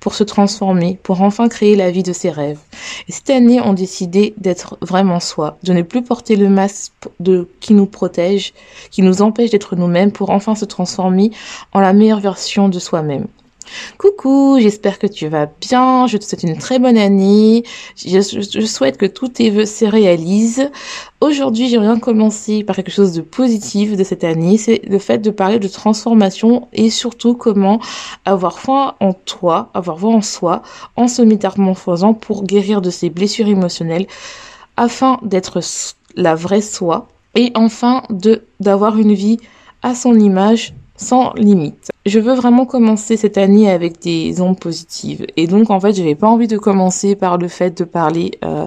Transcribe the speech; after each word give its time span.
pour 0.00 0.14
se 0.14 0.24
transformer, 0.24 0.98
pour 1.02 1.22
enfin 1.22 1.48
créer 1.48 1.76
la 1.76 1.90
vie 1.90 2.02
de 2.02 2.12
ses 2.12 2.30
rêves. 2.30 2.60
Et 3.08 3.12
cette 3.12 3.30
année, 3.30 3.60
on 3.60 3.72
décidé 3.72 4.34
d'être 4.36 4.78
vraiment 4.80 5.20
soi, 5.20 5.58
de 5.62 5.72
ne 5.72 5.82
plus 5.82 6.02
porter 6.02 6.36
le 6.36 6.48
masque 6.48 6.92
qui 7.60 7.74
nous 7.74 7.86
protège, 7.86 8.54
qui 8.90 9.02
nous 9.02 9.22
empêche 9.22 9.50
d'être 9.50 9.76
nous-mêmes, 9.76 10.12
pour 10.12 10.30
enfin 10.30 10.54
se 10.54 10.64
transformer 10.64 11.30
en 11.72 11.80
la 11.80 11.92
meilleure 11.92 12.20
version 12.20 12.68
de 12.68 12.78
soi-même. 12.78 13.26
Coucou, 13.98 14.58
j'espère 14.60 14.98
que 14.98 15.06
tu 15.06 15.28
vas 15.28 15.46
bien. 15.46 16.06
Je 16.06 16.16
te 16.16 16.24
souhaite 16.24 16.42
une 16.42 16.56
très 16.56 16.78
bonne 16.78 16.98
année. 16.98 17.64
Je, 17.96 18.20
souhaite 18.66 18.96
que 18.96 19.06
tous 19.06 19.28
tes 19.28 19.50
vœux 19.50 19.66
se 19.66 19.84
réalisent. 19.84 20.70
Aujourd'hui, 21.20 21.68
j'aimerais 21.68 21.98
commencer 21.98 22.62
par 22.62 22.76
quelque 22.76 22.90
chose 22.90 23.12
de 23.12 23.22
positif 23.22 23.96
de 23.96 24.04
cette 24.04 24.24
année. 24.24 24.56
C'est 24.58 24.82
le 24.88 24.98
fait 24.98 25.18
de 25.18 25.30
parler 25.30 25.58
de 25.58 25.68
transformation 25.68 26.68
et 26.72 26.90
surtout 26.90 27.34
comment 27.34 27.80
avoir 28.24 28.58
foi 28.58 28.96
en 29.00 29.12
toi, 29.12 29.70
avoir 29.74 29.98
foi 29.98 30.10
en 30.10 30.22
soi, 30.22 30.62
en 30.96 31.08
se 31.08 31.22
métamorphosant 31.22 32.14
pour 32.14 32.44
guérir 32.44 32.80
de 32.80 32.90
ses 32.90 33.10
blessures 33.10 33.48
émotionnelles 33.48 34.06
afin 34.76 35.18
d'être 35.22 35.60
la 36.14 36.34
vraie 36.34 36.62
soi 36.62 37.08
et 37.34 37.50
enfin 37.54 38.02
d'avoir 38.60 38.96
une 38.96 39.12
vie 39.12 39.38
à 39.82 39.94
son 39.94 40.18
image 40.18 40.74
sans 40.98 41.32
limite. 41.34 41.90
Je 42.04 42.20
veux 42.20 42.34
vraiment 42.34 42.66
commencer 42.66 43.16
cette 43.16 43.38
année 43.38 43.70
avec 43.70 44.00
des 44.00 44.40
ondes 44.40 44.58
positives. 44.58 45.26
Et 45.36 45.46
donc, 45.46 45.70
en 45.70 45.80
fait, 45.80 45.94
je 45.94 46.00
n'avais 46.00 46.14
pas 46.14 46.28
envie 46.28 46.48
de 46.48 46.58
commencer 46.58 47.16
par 47.16 47.38
le 47.38 47.48
fait 47.48 47.78
de 47.78 47.84
parler 47.84 48.32
euh, 48.44 48.66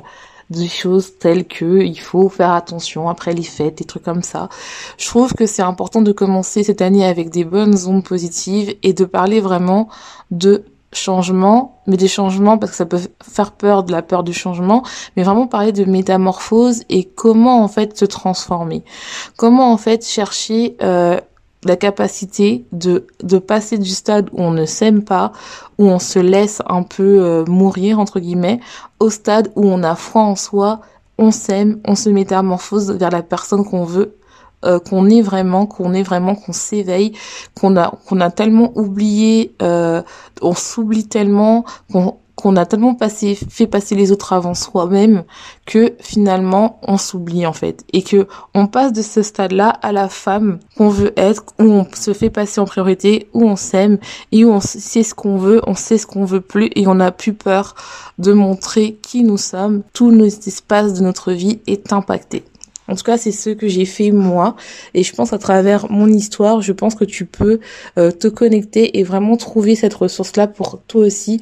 des 0.50 0.68
choses 0.68 1.18
telles 1.18 1.46
que 1.46 1.81
il 1.81 2.00
faut 2.00 2.30
faire 2.30 2.52
attention 2.52 3.09
après 3.09 3.34
les 3.34 3.44
fêtes, 3.44 3.78
des 3.78 3.86
trucs 3.86 4.03
comme 4.03 4.24
ça. 4.24 4.50
Je 4.97 5.08
trouve 5.08 5.34
que 5.34 5.46
c'est 5.46 5.62
important 5.62 6.02
de 6.02 6.12
commencer 6.12 6.64
cette 6.64 6.81
année 6.81 7.06
avec 7.06 7.30
des 7.30 7.46
bonnes 7.46 7.75
ondes 7.88 8.03
positives 8.03 8.75
et 8.84 8.94
de 8.94 9.06
parler 9.06 9.40
vraiment 9.40 9.88
de 10.30 10.66
changement, 10.94 11.81
mais 11.88 11.96
des 11.96 12.09
changements 12.09 12.58
parce 12.58 12.72
que 12.72 12.78
ça 12.78 12.86
peut 12.86 13.00
faire 13.24 13.53
peur 13.53 13.84
de 13.84 13.94
la 13.94 14.02
peur 14.02 14.24
du 14.24 14.34
changement, 14.34 14.84
mais 15.16 15.24
vraiment 15.24 15.47
parler 15.47 15.72
de 15.72 15.86
métamorphose 15.86 16.84
et 16.90 17.06
comment 17.06 17.64
en 17.64 17.70
fait 17.70 17.97
se 17.97 18.03
transformer, 18.03 18.84
comment 19.38 19.72
en 19.72 19.78
fait 19.78 20.06
chercher 20.06 20.75
euh, 20.81 21.18
la 21.63 21.75
capacité 21.75 22.66
de, 22.72 23.07
de 23.23 23.38
passer 23.38 23.77
du 23.77 23.89
stade 23.89 24.29
où 24.31 24.41
on 24.41 24.51
ne 24.51 24.66
s'aime 24.66 25.03
pas, 25.03 25.31
où 25.77 25.85
on 25.85 25.99
se 25.99 26.19
laisse 26.19 26.61
un 26.67 26.83
peu 26.83 27.19
euh, 27.22 27.45
mourir, 27.45 27.99
entre 27.99 28.19
guillemets, 28.19 28.59
au 28.99 29.09
stade 29.09 29.51
où 29.55 29.67
on 29.67 29.83
a 29.83 29.95
froid 29.95 30.23
en 30.23 30.35
soi, 30.35 30.81
on 31.17 31.31
s'aime, 31.31 31.79
on 31.85 31.95
se 31.95 32.09
métamorphose 32.09 32.91
vers 32.91 33.11
la 33.11 33.22
personne 33.22 33.63
qu'on 33.63 33.83
veut, 33.83 34.16
euh, 34.66 34.79
qu'on 34.79 35.09
est 35.09 35.22
vraiment, 35.22 35.66
qu'on 35.66 35.94
est 35.94 36.03
vraiment, 36.03 36.35
qu'on 36.35 36.53
s'éveille, 36.53 37.13
qu'on 37.59 37.78
a, 37.78 37.91
qu'on 38.07 38.22
a 38.22 38.31
tellement 38.31 38.72
oublié, 38.75 39.55
euh, 39.61 40.01
on 40.41 40.53
s'oublie 40.53 41.07
tellement, 41.07 41.66
qu'on 41.91 42.17
qu'on 42.41 42.56
a 42.56 42.66
tellement 42.66 42.96
passé, 42.96 43.35
fait 43.35 43.68
passer 43.68 43.96
les 43.96 44.12
autres 44.12 44.34
avant 44.34 44.53
soi-même 44.53 45.24
que 45.66 45.94
finalement 46.00 46.79
on 46.88 46.97
s'oublie 46.97 47.46
en 47.46 47.53
fait 47.53 47.84
et 47.94 48.02
que 48.02 48.28
on 48.53 48.68
passe 48.68 48.94
de 48.94 49.02
ce 49.02 49.22
stade-là 49.22 49.69
à 49.69 49.91
la 49.91 50.09
femme 50.09 50.59
qu'on 50.78 50.90
veut 50.90 51.13
être, 51.18 51.44
où 51.59 51.63
on 51.63 51.88
se 51.94 52.13
fait 52.13 52.29
passer 52.29 52.59
en 52.59 52.66
priorité, 52.66 53.28
où 53.34 53.44
on 53.44 53.56
s'aime 53.56 54.00
et 54.31 54.44
où 54.44 54.52
on 54.52 54.59
sait 54.59 55.03
ce 55.03 55.13
qu'on 55.13 55.38
veut, 55.38 55.62
on 55.68 55.75
sait 55.75 55.97
ce 55.97 56.07
qu'on 56.07 56.25
veut 56.25 56.41
plus 56.41 56.69
et 56.75 56.88
on 56.88 56.96
n'a 56.96 57.12
plus 57.12 57.34
peur 57.34 57.75
de 58.18 58.34
montrer 58.34 58.97
qui 59.02 59.23
nous 59.23 59.38
sommes. 59.38 59.84
Tout 59.94 60.12
nos 60.12 60.25
espaces 60.25 60.94
de 60.94 61.03
notre 61.03 61.31
vie 61.31 61.59
est 61.68 61.94
impacté. 61.94 62.44
En 62.88 62.96
tout 62.96 63.03
cas, 63.03 63.18
c'est 63.18 63.31
ce 63.31 63.52
que 63.52 63.69
j'ai 63.69 63.85
fait 63.85 64.12
moi. 64.12 64.56
Et 64.94 65.03
je 65.03 65.13
pense 65.13 65.31
à 65.31 65.38
travers 65.38 65.90
mon 65.90 66.08
histoire, 66.08 66.62
je 66.62 66.73
pense 66.73 66.94
que 66.94 67.06
tu 67.06 67.25
peux 67.25 67.59
euh, 67.97 68.12
te 68.12 68.28
connecter 68.28 69.00
et 69.00 69.03
vraiment 69.03 69.38
trouver 69.38 69.75
cette 69.75 69.94
ressource-là 69.94 70.47
pour 70.47 70.81
toi 70.88 71.06
aussi 71.06 71.40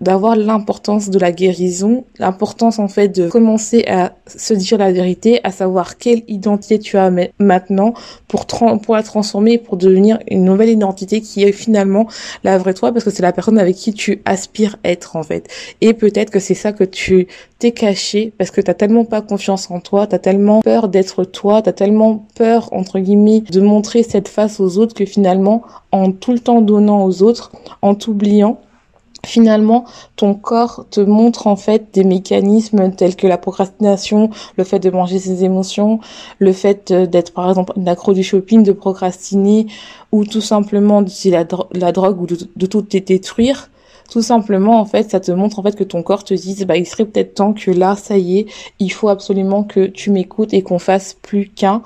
d'avoir 0.00 0.36
l'importance 0.36 1.10
de 1.10 1.18
la 1.18 1.32
guérison, 1.32 2.04
l'importance 2.18 2.78
en 2.78 2.88
fait 2.88 3.08
de 3.08 3.28
commencer 3.28 3.84
à 3.86 4.12
se 4.26 4.54
dire 4.54 4.78
la 4.78 4.92
vérité, 4.92 5.40
à 5.44 5.50
savoir 5.50 5.98
quelle 5.98 6.22
identité 6.28 6.78
tu 6.78 6.96
as 6.96 7.10
maintenant 7.38 7.94
pour, 8.28 8.46
pour 8.46 8.94
la 8.94 9.02
transformer, 9.02 9.58
pour 9.58 9.76
devenir 9.76 10.18
une 10.28 10.44
nouvelle 10.44 10.70
identité 10.70 11.20
qui 11.20 11.42
est 11.42 11.52
finalement 11.52 12.06
la 12.42 12.58
vraie 12.58 12.74
toi, 12.74 12.92
parce 12.92 13.04
que 13.04 13.10
c'est 13.10 13.22
la 13.22 13.32
personne 13.32 13.58
avec 13.58 13.76
qui 13.76 13.92
tu 13.92 14.22
aspires 14.24 14.76
être 14.84 15.16
en 15.16 15.22
fait. 15.22 15.48
Et 15.80 15.94
peut-être 15.94 16.30
que 16.30 16.40
c'est 16.40 16.54
ça 16.54 16.72
que 16.72 16.84
tu 16.84 17.28
t'es 17.58 17.72
caché 17.72 18.32
parce 18.36 18.50
que 18.50 18.60
t'as 18.60 18.74
tellement 18.74 19.04
pas 19.04 19.20
confiance 19.20 19.70
en 19.70 19.80
toi, 19.80 20.06
t'as 20.06 20.18
tellement 20.18 20.60
peur 20.60 20.88
d'être 20.88 21.24
toi, 21.24 21.62
t'as 21.62 21.72
tellement 21.72 22.26
peur 22.34 22.68
entre 22.72 22.98
guillemets 22.98 23.40
de 23.40 23.60
montrer 23.60 24.02
cette 24.02 24.28
face 24.28 24.60
aux 24.60 24.78
autres 24.78 24.94
que 24.94 25.04
finalement 25.04 25.62
en 25.92 26.10
tout 26.10 26.32
le 26.32 26.40
temps 26.40 26.60
donnant 26.60 27.04
aux 27.04 27.22
autres, 27.22 27.52
en 27.82 27.94
t'oubliant, 27.94 28.60
finalement 29.24 29.84
ton 30.16 30.34
corps 30.34 30.86
te 30.90 31.00
montre 31.00 31.46
en 31.46 31.56
fait 31.56 31.88
des 31.92 32.04
mécanismes 32.04 32.90
tels 32.92 33.16
que 33.16 33.26
la 33.26 33.38
procrastination, 33.38 34.30
le 34.56 34.64
fait 34.64 34.78
de 34.78 34.90
manger 34.90 35.18
ses 35.18 35.44
émotions, 35.44 36.00
le 36.38 36.52
fait 36.52 36.92
d'être 36.92 37.32
par 37.32 37.48
exemple 37.48 37.72
accro 37.86 38.12
du 38.12 38.22
shopping, 38.22 38.62
de 38.62 38.72
procrastiner 38.72 39.66
ou 40.12 40.24
tout 40.24 40.40
simplement 40.40 41.02
d'utiliser 41.02 41.44
la, 41.72 41.92
drogue 41.92 42.20
ou 42.20 42.26
de, 42.26 42.66
tout 42.66 42.82
détruire. 42.82 43.70
Tout 44.10 44.22
simplement, 44.22 44.80
en 44.80 44.84
fait, 44.84 45.10
ça 45.10 45.18
te 45.18 45.32
montre 45.32 45.58
en 45.58 45.62
fait 45.62 45.74
que 45.74 45.82
ton 45.82 46.02
corps 46.02 46.24
te 46.24 46.34
dise, 46.34 46.66
bah, 46.66 46.76
il 46.76 46.86
serait 46.86 47.06
peut-être 47.06 47.34
temps 47.34 47.52
que 47.54 47.70
là, 47.70 47.96
ça 47.96 48.18
y 48.18 48.38
est, 48.40 48.46
il 48.78 48.92
faut 48.92 49.08
absolument 49.08 49.64
que 49.64 49.86
tu 49.86 50.10
m'écoutes 50.10 50.52
et 50.52 50.62
qu'on 50.62 50.78
fasse 50.78 51.16
plus 51.20 51.48
qu'un 51.48 51.82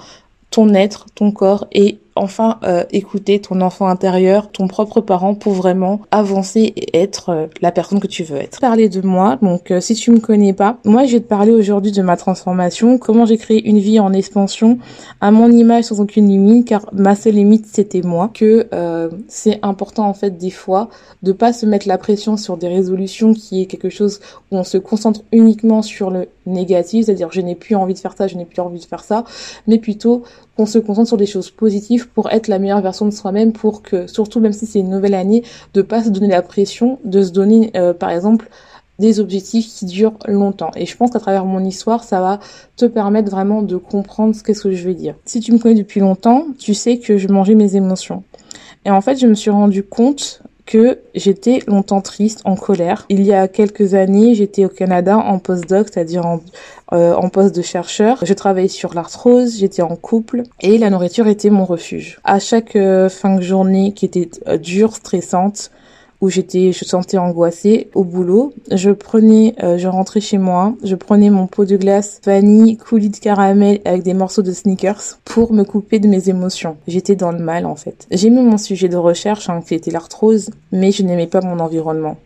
ton 0.50 0.74
être, 0.74 1.06
ton 1.14 1.30
corps 1.30 1.66
et 1.72 1.98
enfin 2.18 2.58
euh, 2.64 2.84
écouter 2.90 3.40
ton 3.40 3.60
enfant 3.60 3.86
intérieur, 3.86 4.50
ton 4.50 4.68
propre 4.68 5.00
parent 5.00 5.34
pour 5.34 5.52
vraiment 5.52 6.00
avancer 6.10 6.72
et 6.76 6.98
être 6.98 7.30
euh, 7.30 7.46
la 7.60 7.72
personne 7.72 8.00
que 8.00 8.06
tu 8.06 8.24
veux 8.24 8.36
être. 8.36 8.60
Parler 8.60 8.88
de 8.88 9.00
moi, 9.00 9.38
donc 9.40 9.70
euh, 9.70 9.80
si 9.80 9.94
tu 9.94 10.10
me 10.10 10.18
connais 10.18 10.52
pas, 10.52 10.78
moi 10.84 11.06
je 11.06 11.12
vais 11.12 11.20
te 11.20 11.28
parler 11.28 11.52
aujourd'hui 11.52 11.92
de 11.92 12.02
ma 12.02 12.16
transformation, 12.16 12.98
comment 12.98 13.24
j'ai 13.26 13.38
créé 13.38 13.66
une 13.66 13.78
vie 13.78 14.00
en 14.00 14.12
expansion 14.12 14.78
à 15.20 15.30
mon 15.30 15.50
image 15.50 15.84
sans 15.84 16.00
aucune 16.00 16.28
limite, 16.28 16.68
car 16.68 16.86
ma 16.92 17.14
seule 17.14 17.34
limite 17.34 17.66
c'était 17.66 18.02
moi, 18.02 18.30
que 18.32 18.68
c'est 19.28 19.58
important 19.62 20.06
en 20.06 20.14
fait 20.14 20.36
des 20.36 20.50
fois 20.50 20.88
de 21.22 21.32
pas 21.32 21.52
se 21.52 21.66
mettre 21.66 21.88
la 21.88 21.98
pression 21.98 22.36
sur 22.36 22.56
des 22.56 22.68
résolutions 22.68 23.32
qui 23.32 23.62
est 23.62 23.66
quelque 23.66 23.90
chose 23.90 24.20
où 24.50 24.56
on 24.56 24.64
se 24.64 24.78
concentre 24.78 25.20
uniquement 25.32 25.82
sur 25.82 26.10
le 26.10 26.28
négatif, 26.46 27.06
c'est-à-dire 27.06 27.30
je 27.30 27.40
n'ai 27.40 27.54
plus 27.54 27.76
envie 27.76 27.94
de 27.94 27.98
faire 27.98 28.14
ça, 28.16 28.26
je 28.26 28.36
n'ai 28.36 28.44
plus 28.44 28.60
envie 28.60 28.80
de 28.80 28.84
faire 28.84 29.04
ça, 29.04 29.24
mais 29.66 29.78
plutôt 29.78 30.22
qu'on 30.58 30.66
se 30.66 30.80
concentre 30.80 31.06
sur 31.06 31.16
des 31.16 31.26
choses 31.26 31.50
positives 31.50 32.08
pour 32.08 32.30
être 32.32 32.48
la 32.48 32.58
meilleure 32.58 32.82
version 32.82 33.06
de 33.06 33.12
soi-même, 33.12 33.52
pour 33.52 33.80
que, 33.80 34.08
surtout 34.08 34.40
même 34.40 34.52
si 34.52 34.66
c'est 34.66 34.80
une 34.80 34.90
nouvelle 34.90 35.14
année, 35.14 35.44
de 35.72 35.82
pas 35.82 36.02
se 36.02 36.08
donner 36.08 36.26
la 36.26 36.42
pression, 36.42 36.98
de 37.04 37.22
se 37.22 37.30
donner, 37.30 37.70
euh, 37.76 37.94
par 37.94 38.10
exemple, 38.10 38.50
des 38.98 39.20
objectifs 39.20 39.68
qui 39.68 39.86
durent 39.86 40.18
longtemps. 40.26 40.72
Et 40.74 40.84
je 40.84 40.96
pense 40.96 41.12
qu'à 41.12 41.20
travers 41.20 41.44
mon 41.44 41.64
histoire, 41.64 42.02
ça 42.02 42.20
va 42.20 42.40
te 42.76 42.86
permettre 42.86 43.30
vraiment 43.30 43.62
de 43.62 43.76
comprendre 43.76 44.34
ce 44.34 44.42
qu'est-ce 44.42 44.64
que 44.64 44.72
je 44.72 44.84
vais 44.84 44.94
dire. 44.94 45.14
Si 45.24 45.38
tu 45.38 45.52
me 45.52 45.58
connais 45.58 45.76
depuis 45.76 46.00
longtemps, 46.00 46.46
tu 46.58 46.74
sais 46.74 46.98
que 46.98 47.18
je 47.18 47.28
mangeais 47.28 47.54
mes 47.54 47.76
émotions. 47.76 48.24
Et 48.84 48.90
en 48.90 49.00
fait, 49.00 49.16
je 49.16 49.28
me 49.28 49.34
suis 49.34 49.50
rendu 49.50 49.84
compte 49.84 50.42
que 50.68 50.98
j'étais 51.14 51.60
longtemps 51.66 52.02
triste, 52.02 52.42
en 52.44 52.54
colère. 52.54 53.06
Il 53.08 53.24
y 53.24 53.32
a 53.32 53.48
quelques 53.48 53.94
années, 53.94 54.34
j'étais 54.34 54.66
au 54.66 54.68
Canada 54.68 55.16
en 55.16 55.38
postdoc, 55.38 55.88
c'est-à-dire 55.90 56.26
en, 56.26 56.40
euh, 56.92 57.14
en 57.14 57.30
poste 57.30 57.56
de 57.56 57.62
chercheur. 57.62 58.18
Je 58.22 58.34
travaillais 58.34 58.68
sur 58.68 58.92
l'arthrose, 58.92 59.56
j'étais 59.58 59.80
en 59.80 59.96
couple 59.96 60.42
et 60.60 60.76
la 60.76 60.90
nourriture 60.90 61.26
était 61.26 61.48
mon 61.48 61.64
refuge. 61.64 62.20
À 62.22 62.38
chaque 62.38 62.76
euh, 62.76 63.08
fin 63.08 63.36
de 63.36 63.40
journée 63.40 63.92
qui 63.92 64.04
était 64.04 64.28
euh, 64.46 64.58
dure, 64.58 64.94
stressante, 64.94 65.70
où 66.20 66.28
j'étais, 66.28 66.72
je 66.72 66.84
sentais 66.84 67.18
angoissée 67.18 67.90
au 67.94 68.04
boulot. 68.04 68.52
Je 68.70 68.90
prenais, 68.90 69.54
euh, 69.62 69.78
je 69.78 69.88
rentrais 69.88 70.20
chez 70.20 70.38
moi, 70.38 70.74
je 70.82 70.96
prenais 70.96 71.30
mon 71.30 71.46
pot 71.46 71.64
de 71.64 71.76
glace 71.76 72.20
vanille, 72.24 72.76
coulis 72.76 73.10
de 73.10 73.16
caramel 73.16 73.80
avec 73.84 74.02
des 74.02 74.14
morceaux 74.14 74.42
de 74.42 74.52
sneakers 74.52 75.18
pour 75.24 75.52
me 75.52 75.62
couper 75.62 75.98
de 75.98 76.08
mes 76.08 76.28
émotions. 76.28 76.76
J'étais 76.86 77.16
dans 77.16 77.32
le 77.32 77.38
mal 77.38 77.66
en 77.66 77.76
fait. 77.76 78.06
J'aimais 78.10 78.42
mon 78.42 78.58
sujet 78.58 78.88
de 78.88 78.96
recherche, 78.96 79.48
hein, 79.48 79.60
qui 79.66 79.74
était 79.74 79.90
l'arthrose, 79.90 80.50
mais 80.72 80.90
je 80.90 81.02
n'aimais 81.02 81.26
pas 81.26 81.40
mon 81.40 81.60
environnement. 81.60 82.16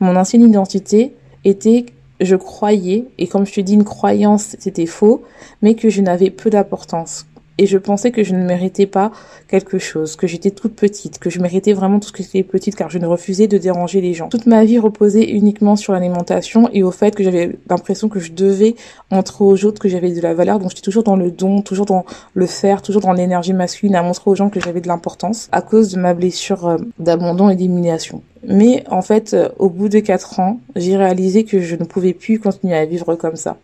Mon 0.00 0.16
ancienne 0.16 0.42
identité 0.42 1.14
était 1.44 1.86
je 2.20 2.36
croyais, 2.36 3.06
et 3.18 3.26
comme 3.26 3.46
je 3.46 3.52
te 3.52 3.60
dis, 3.60 3.74
une 3.74 3.82
croyance, 3.82 4.54
c'était 4.60 4.86
faux, 4.86 5.22
mais 5.60 5.74
que 5.74 5.88
je 5.88 6.02
n'avais 6.02 6.30
peu 6.30 6.50
d'importance 6.50 7.26
et 7.62 7.66
je 7.66 7.78
pensais 7.78 8.10
que 8.10 8.24
je 8.24 8.34
ne 8.34 8.44
méritais 8.44 8.86
pas 8.86 9.12
quelque 9.46 9.78
chose, 9.78 10.16
que 10.16 10.26
j'étais 10.26 10.50
toute 10.50 10.74
petite, 10.74 11.20
que 11.20 11.30
je 11.30 11.40
méritais 11.40 11.72
vraiment 11.74 12.00
tout 12.00 12.08
ce 12.08 12.12
qui 12.12 12.22
était 12.22 12.42
petite 12.42 12.74
car 12.74 12.90
je 12.90 12.98
ne 12.98 13.06
refusais 13.06 13.46
de 13.46 13.56
déranger 13.56 14.00
les 14.00 14.14
gens. 14.14 14.28
Toute 14.28 14.46
ma 14.46 14.64
vie 14.64 14.80
reposait 14.80 15.30
uniquement 15.30 15.76
sur 15.76 15.92
l'alimentation 15.92 16.68
et 16.72 16.82
au 16.82 16.90
fait 16.90 17.14
que 17.14 17.22
j'avais 17.22 17.56
l'impression 17.70 18.08
que 18.08 18.18
je 18.18 18.32
devais 18.32 18.74
montrer 19.12 19.44
aux 19.44 19.64
autres 19.64 19.80
que 19.80 19.88
j'avais 19.88 20.10
de 20.10 20.20
la 20.20 20.34
valeur, 20.34 20.58
donc 20.58 20.70
j'étais 20.70 20.82
toujours 20.82 21.04
dans 21.04 21.14
le 21.14 21.30
don, 21.30 21.62
toujours 21.62 21.86
dans 21.86 22.04
le 22.34 22.46
faire, 22.46 22.82
toujours 22.82 23.02
dans 23.02 23.12
l'énergie 23.12 23.52
masculine 23.52 23.94
à 23.94 24.02
montrer 24.02 24.28
aux 24.28 24.34
gens 24.34 24.50
que 24.50 24.58
j'avais 24.58 24.80
de 24.80 24.88
l'importance 24.88 25.48
à 25.52 25.62
cause 25.62 25.92
de 25.92 26.00
ma 26.00 26.14
blessure 26.14 26.66
euh, 26.66 26.78
d'abandon 26.98 27.48
et 27.48 27.54
d'élimination. 27.54 28.22
Mais 28.48 28.82
en 28.90 29.02
fait, 29.02 29.34
euh, 29.34 29.50
au 29.60 29.68
bout 29.68 29.88
de 29.88 30.00
quatre 30.00 30.40
ans, 30.40 30.58
j'ai 30.74 30.96
réalisé 30.96 31.44
que 31.44 31.60
je 31.60 31.76
ne 31.76 31.84
pouvais 31.84 32.12
plus 32.12 32.40
continuer 32.40 32.74
à 32.74 32.84
vivre 32.86 33.14
comme 33.14 33.36
ça 33.36 33.56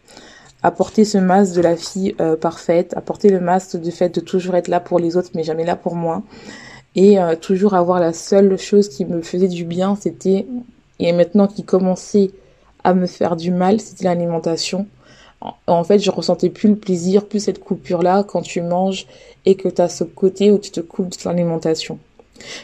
apporter 0.63 1.05
ce 1.05 1.19
masque 1.19 1.55
de 1.55 1.61
la 1.61 1.77
fille 1.77 2.15
euh, 2.21 2.37
parfaite, 2.37 2.95
apporter 2.97 3.29
le 3.29 3.41
masque 3.41 3.77
du 3.77 3.93
fait 3.93 4.15
de 4.15 4.21
toujours 4.21 4.57
être 4.57 4.69
là 4.69 4.81
pour 4.81 4.99
les 4.99 5.17
autres 5.17 5.31
mais 5.35 5.45
jamais 5.45 5.65
là 5.65 5.77
pour 5.77 5.95
moi 5.95 6.23
et 6.99 7.21
euh, 7.21 7.37
toujours 7.37 7.75
avoir 7.75 8.01
la 8.01 8.13
seule 8.13 8.59
chose 8.59 8.89
qui 8.89 9.05
me 9.05 9.23
faisait 9.23 9.49
du 9.49 9.65
bien, 9.65 9.97
c'était 10.01 10.47
et 10.99 11.13
maintenant 11.13 11.47
qui 11.47 11.63
commençait 11.63 12.33
à 12.83 12.93
me 12.93 13.07
faire 13.07 13.37
du 13.37 13.53
mal, 13.53 13.81
c'était 13.81 14.05
l'alimentation. 14.05 14.87
En 15.69 15.85
fait, 15.85 16.01
je 16.01 16.11
ressentais 16.11 16.51
plus 16.51 16.71
le 16.71 16.77
plaisir, 16.77 17.27
plus 17.27 17.39
cette 17.39 17.61
coupure 17.61 18.03
là 18.03 18.25
quand 18.25 18.43
tu 18.43 18.61
manges 18.61 19.07
et 19.45 19.55
que 19.55 19.69
tu 19.69 19.81
as 19.81 19.89
ce 19.89 20.03
côté 20.03 20.51
où 20.51 20.59
tu 20.59 20.73
te 20.73 20.81
coupes 20.81 21.11
de 21.11 21.17
l'alimentation. 21.25 22.01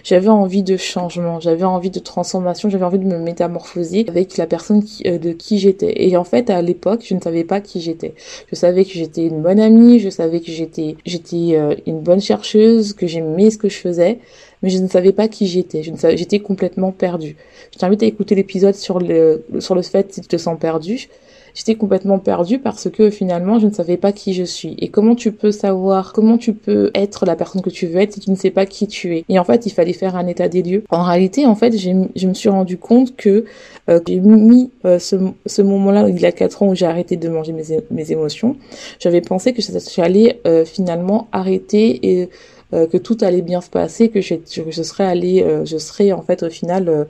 J'avais 0.03 0.29
envie 0.29 0.63
de 0.63 0.77
changement, 0.77 1.41
j'avais 1.41 1.65
envie 1.65 1.91
de 1.91 1.99
transformation, 1.99 2.69
j'avais 2.69 2.85
envie 2.85 2.99
de 2.99 3.05
me 3.05 3.19
métamorphoser 3.19 4.05
avec 4.09 4.37
la 4.37 4.47
personne 4.47 4.83
euh, 5.07 5.19
de 5.19 5.33
qui 5.33 5.59
j'étais. 5.59 6.05
Et 6.09 6.17
en 6.17 6.25
fait, 6.25 6.51
à 6.51 6.63
l'époque, 6.63 7.03
je 7.05 7.15
ne 7.15 7.21
savais 7.21 7.45
pas 7.45 7.61
qui 7.61 7.81
j'étais. 7.81 8.15
Je 8.51 8.55
savais 8.55 8.85
que 8.85 8.93
j'étais 8.93 9.27
une 9.27 9.43
bonne 9.43 9.61
amie, 9.61 9.99
je 9.99 10.11
savais 10.11 10.41
que 10.41 10.51
j'étais 10.51 10.97
j'étais 11.05 11.57
euh, 11.57 11.75
une 11.87 12.01
bonne 12.01 12.21
chercheuse, 12.21 12.93
que 12.93 13.07
j'aimais 13.07 13.51
ce 13.51 13.59
que 13.59 13.69
je 13.69 13.79
faisais, 13.79 14.19
mais 14.63 14.71
je 14.71 14.79
ne 14.79 14.89
savais 14.89 15.13
pas 15.13 15.29
qui 15.29 15.47
j'étais. 15.47 15.83
Je 15.83 15.91
ne 15.91 15.97
savais, 15.97 16.17
j'étais 16.17 16.41
complètement 16.41 16.93
perdue. 16.93 17.37
Je 17.73 17.79
t'invite 17.79 18.03
à 18.03 18.07
écouter 18.07 18.35
l'épisode 18.35 18.75
sur 18.75 18.99
le 18.99 19.45
sur 19.59 19.75
le 19.75 19.83
fait 19.83 20.13
si 20.13 20.21
tu 20.21 20.29
te 20.29 20.37
sens 20.37 20.59
perdu 20.59 21.09
j'étais 21.55 21.77
complètement 21.77 22.19
perdue 22.19 22.59
parce 22.59 22.91
que 22.91 23.11
finalement 23.11 23.59
je 23.59 23.67
ne 23.67 23.73
savais 23.73 23.97
pas 23.97 24.13
qui 24.13 24.35
je 24.35 24.45
suis. 24.45 24.77
Et 24.79 24.89
comment 24.89 25.15
tu 25.15 25.33
peux 25.33 25.53
savoir, 25.53 26.13
comment 26.13 26.37
tu 26.37 26.53
peux 26.53 26.91
être 26.95 27.25
la 27.25 27.37
personne 27.37 27.63
que 27.63 27.71
tu 27.71 27.87
veux 27.87 28.01
être 28.01 28.13
si 28.13 28.21
tu 28.21 28.31
ne 28.31 28.37
sais 28.37 28.51
pas 28.51 28.67
qui 28.67 28.87
tu 28.87 29.17
es? 29.17 29.25
Et 29.29 29.39
en 29.39 29.45
fait, 29.45 29.67
il 29.67 29.71
fallait 29.71 29.93
faire 29.93 30.17
un 30.17 30.27
état 30.27 30.49
des 30.49 30.63
lieux. 30.63 30.85
En 30.91 31.05
réalité, 31.05 31.47
en 31.47 31.55
fait, 31.55 31.77
je 31.79 32.27
me 32.27 32.35
suis 32.35 32.49
rendu 32.49 32.77
compte 32.77 33.17
que 33.17 33.45
euh, 33.89 34.01
j'ai 34.07 34.21
mis 34.21 34.71
euh, 34.85 34.99
ce, 34.99 35.17
ce 35.47 35.63
moment-là, 35.63 36.09
il 36.09 36.21
y 36.21 36.27
a 36.27 36.33
quatre 36.33 36.63
ans 36.63 36.69
où 36.69 36.75
j'ai 36.75 36.87
arrêté 36.87 37.17
de 37.17 37.29
manger 37.29 37.53
mes, 37.53 37.65
mes 37.91 38.13
émotions. 38.13 38.57
J'avais 38.99 39.21
pensé 39.21 39.53
que 39.53 39.63
j'allais 39.95 40.41
euh, 40.47 40.65
finalement 40.65 41.29
arrêter 41.33 42.01
et 42.03 42.31
euh, 42.73 42.87
que 42.87 42.97
tout 42.97 43.19
allait 43.21 43.43
bien 43.43 43.61
se 43.61 43.71
passer, 43.71 44.09
que 44.09 44.21
je, 44.21 44.35
je 44.47 44.83
serais 44.83 45.05
allée, 45.05 45.45
je 45.65 45.79
serais 45.79 46.13
en 46.13 46.23
fait 46.23 46.43
au 46.43 46.51
final 46.51 47.07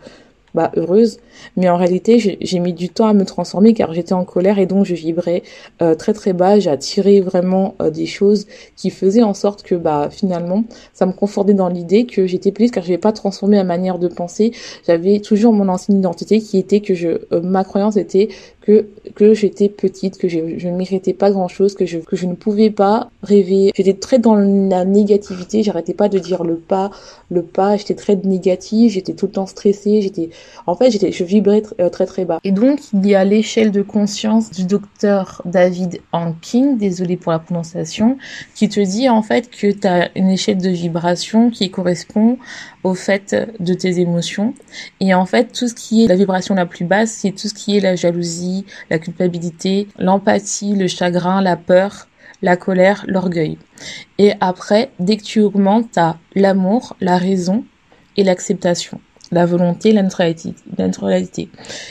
bah, 0.54 0.70
heureuse. 0.76 1.18
Mais 1.56 1.68
en 1.68 1.76
réalité, 1.76 2.18
j'ai 2.40 2.58
mis 2.60 2.72
du 2.72 2.88
temps 2.88 3.06
à 3.06 3.12
me 3.12 3.24
transformer 3.24 3.74
car 3.74 3.92
j'étais 3.92 4.12
en 4.12 4.24
colère 4.24 4.58
et 4.58 4.66
donc 4.66 4.84
je 4.84 4.94
vibrais 4.94 5.42
euh, 5.82 5.94
très 5.94 6.12
très 6.12 6.32
bas. 6.32 6.54
Attiré 6.66 7.20
vraiment 7.20 7.74
euh, 7.82 7.90
des 7.90 8.06
choses 8.06 8.46
qui 8.76 8.90
faisaient 8.90 9.22
en 9.22 9.34
sorte 9.34 9.62
que 9.62 9.74
bah 9.74 10.08
finalement, 10.10 10.64
ça 10.92 11.06
me 11.06 11.12
confortait 11.12 11.54
dans 11.54 11.68
l'idée 11.68 12.06
que 12.06 12.26
j'étais 12.26 12.52
plus 12.52 12.70
car 12.70 12.82
je 12.82 12.90
n'avais 12.90 13.00
pas 13.00 13.12
transformé 13.12 13.56
ma 13.56 13.64
manière 13.64 13.98
de 13.98 14.08
penser. 14.08 14.52
J'avais 14.86 15.20
toujours 15.20 15.52
mon 15.52 15.68
ancienne 15.68 15.98
identité 15.98 16.40
qui 16.40 16.58
était 16.58 16.80
que 16.80 16.94
je 16.94 17.08
euh, 17.32 17.40
ma 17.42 17.64
croyance 17.64 17.96
était 17.96 18.28
que 18.64 18.86
que 19.14 19.34
j'étais 19.34 19.68
petite, 19.68 20.16
que 20.16 20.28
je, 20.28 20.38
ne 20.38 20.76
méritais 20.76 21.12
pas 21.12 21.30
grand 21.30 21.48
chose, 21.48 21.74
que 21.74 21.84
je 21.84 21.98
que 21.98 22.16
je 22.16 22.26
ne 22.26 22.34
pouvais 22.34 22.70
pas 22.70 23.10
rêver. 23.22 23.70
J'étais 23.76 23.92
très 23.92 24.18
dans 24.18 24.34
la 24.34 24.84
négativité. 24.84 25.62
J'arrêtais 25.62 25.92
pas 25.92 26.08
de 26.08 26.18
dire 26.18 26.44
le 26.44 26.56
pas, 26.56 26.90
le 27.30 27.42
pas. 27.42 27.76
J'étais 27.76 27.94
très 27.94 28.16
négative. 28.16 28.90
J'étais 28.90 29.12
tout 29.12 29.26
le 29.26 29.32
temps 29.32 29.46
stressée. 29.46 30.00
J'étais 30.00 30.30
en 30.66 30.74
fait 30.74 30.90
j'étais 30.90 31.12
je 31.12 31.24
vibrais 31.24 31.60
très, 31.60 31.90
très 31.90 32.06
très 32.06 32.24
bas. 32.24 32.40
Et 32.42 32.52
donc 32.52 32.80
il 32.94 33.06
y 33.06 33.14
a 33.14 33.24
l'échelle 33.24 33.70
de 33.70 33.82
conscience 33.82 34.50
du 34.50 34.64
docteur 34.64 35.42
David 35.44 36.00
Hanking, 36.12 36.78
désolé 36.78 37.16
pour 37.16 37.32
la 37.32 37.38
prononciation, 37.38 38.16
qui 38.54 38.70
te 38.70 38.80
dit 38.80 39.10
en 39.10 39.22
fait 39.22 39.50
que 39.50 39.70
tu 39.72 39.86
as 39.86 40.10
une 40.16 40.30
échelle 40.30 40.58
de 40.58 40.70
vibration 40.70 41.50
qui 41.50 41.70
correspond 41.70 42.38
au 42.84 42.94
fait 42.94 43.34
de 43.58 43.74
tes 43.74 43.98
émotions. 43.98 44.54
Et 45.00 45.14
en 45.14 45.24
fait, 45.24 45.52
tout 45.52 45.66
ce 45.66 45.74
qui 45.74 46.04
est 46.04 46.06
la 46.06 46.16
vibration 46.16 46.54
la 46.54 46.66
plus 46.66 46.84
basse, 46.84 47.10
c'est 47.10 47.32
tout 47.32 47.48
ce 47.48 47.54
qui 47.54 47.76
est 47.76 47.80
la 47.80 47.96
jalousie, 47.96 48.53
la 48.90 48.98
culpabilité, 48.98 49.88
l'empathie, 49.98 50.74
le 50.74 50.86
chagrin, 50.86 51.40
la 51.40 51.56
peur, 51.56 52.08
la 52.42 52.56
colère, 52.56 53.04
l'orgueil. 53.08 53.58
Et 54.18 54.32
après, 54.40 54.90
dès 54.98 55.16
que 55.16 55.22
tu 55.22 55.40
augmentes, 55.40 55.92
tu 55.92 55.98
as 55.98 56.16
l'amour, 56.34 56.96
la 57.00 57.16
raison 57.16 57.64
et 58.16 58.24
l'acceptation 58.24 59.00
la 59.34 59.46
volonté, 59.46 59.92
la 59.92 60.02
neutralité, 60.02 61.48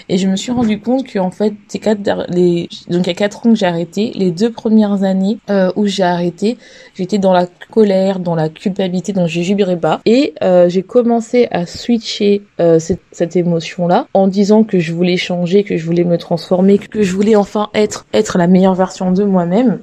Et 0.10 0.18
je 0.18 0.28
me 0.28 0.36
suis 0.36 0.51
rendu 0.51 0.80
compte 0.80 1.06
que 1.06 1.19
en 1.19 1.31
fait, 1.31 1.54
ces 1.68 1.80
quatre, 1.80 2.00
les, 2.30 2.69
donc 2.90 3.06
il 3.06 3.07
y 3.07 3.12
a 3.12 3.13
quatre 3.13 3.45
ans 3.45 3.51
que 3.51 3.56
j'ai 3.56 3.66
arrêté, 3.66 4.12
les 4.16 4.31
deux 4.31 4.51
premières 4.51 5.04
années 5.04 5.38
euh, 5.50 5.72
où 5.75 5.86
j'ai 5.86 6.04
arrêté, 6.04 6.57
j'étais 6.95 7.18
dans 7.18 7.33
la 7.33 7.47
colère, 7.69 8.19
dans 8.19 8.35
la 8.35 8.50
culpabilité, 8.50 9.14
donc 9.14 9.28
je 9.28 9.42
vibrais 9.42 9.78
pas. 9.78 10.00
Et 10.06 10.33
euh, 10.42 10.69
j'ai 10.69 10.83
commencé 10.83 11.47
à 11.52 11.66
switcher 11.66 12.44
euh, 12.59 12.80
cette, 12.80 13.02
cette 13.12 13.35
émotion-là 13.35 14.07
en 14.14 14.28
disant 14.28 14.64
que 14.64 14.80
je 14.80 14.94
voulais 14.94 15.18
changer, 15.18 15.64
que 15.64 15.78
je 15.78 15.85
voulais 15.85 16.06
me 16.06 16.18
transformer, 16.18 16.78
que 16.78 17.04
je 17.04 17.14
voulais 17.14 17.35
enfin 17.35 17.69
être 17.73 18.06
être 18.14 18.38
la 18.38 18.47
meilleure 18.47 18.76
version 18.76 19.12
de 19.12 19.23
moi-même 19.23 19.80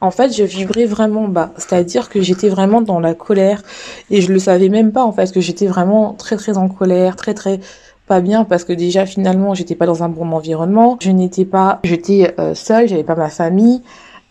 en 0.00 0.10
fait, 0.10 0.36
je 0.36 0.44
vibrais 0.44 0.86
vraiment 0.86 1.28
bas. 1.28 1.52
C'est-à-dire 1.56 2.08
que 2.08 2.20
j'étais 2.20 2.48
vraiment 2.48 2.80
dans 2.80 3.00
la 3.00 3.14
colère 3.14 3.62
et 4.10 4.20
je 4.20 4.32
le 4.32 4.38
savais 4.38 4.68
même 4.68 4.92
pas 4.92 5.04
en 5.04 5.12
fait 5.12 5.32
que 5.32 5.40
j'étais 5.40 5.66
vraiment 5.66 6.14
très 6.14 6.36
très 6.36 6.56
en 6.56 6.68
colère, 6.68 7.16
très 7.16 7.34
très 7.34 7.60
pas 8.06 8.20
bien 8.20 8.44
parce 8.44 8.64
que 8.64 8.72
déjà 8.72 9.06
finalement 9.06 9.54
j'étais 9.54 9.74
pas 9.74 9.86
dans 9.86 10.02
un 10.02 10.08
bon 10.08 10.32
environnement, 10.32 10.96
je 11.00 11.10
n'étais 11.10 11.44
pas, 11.44 11.78
j'étais 11.84 12.34
euh, 12.40 12.54
seule, 12.54 12.88
j'avais 12.88 13.04
pas 13.04 13.14
ma 13.14 13.28
famille. 13.28 13.82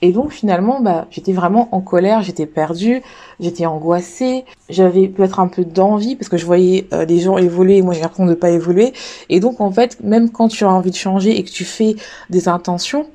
Et 0.03 0.11
donc 0.11 0.31
finalement, 0.31 0.79
bah, 0.79 1.07
j'étais 1.09 1.33
vraiment 1.33 1.69
en 1.71 1.81
colère, 1.81 2.21
j'étais 2.21 2.45
perdue, 2.45 3.01
j'étais 3.39 3.65
angoissée, 3.65 4.45
j'avais 4.69 5.07
peut-être 5.07 5.39
un 5.39 5.47
peu 5.47 5.65
d'envie 5.65 6.15
parce 6.15 6.29
que 6.29 6.37
je 6.37 6.45
voyais 6.45 6.87
euh, 6.93 7.05
des 7.05 7.19
gens 7.19 7.37
évoluer 7.37 7.77
et 7.77 7.81
moi 7.81 7.95
j'ai 7.95 8.01
l'impression 8.01 8.27
de 8.27 8.35
pas 8.35 8.51
évoluer. 8.51 8.93
Et 9.29 9.39
donc 9.39 9.59
en 9.59 9.71
fait, 9.71 9.97
même 10.03 10.29
quand 10.29 10.49
tu 10.49 10.65
as 10.65 10.71
envie 10.71 10.91
de 10.91 10.95
changer 10.95 11.37
et 11.39 11.43
que 11.43 11.49
tu 11.49 11.65
fais 11.65 11.95
des 12.29 12.47
intentions, 12.47 13.07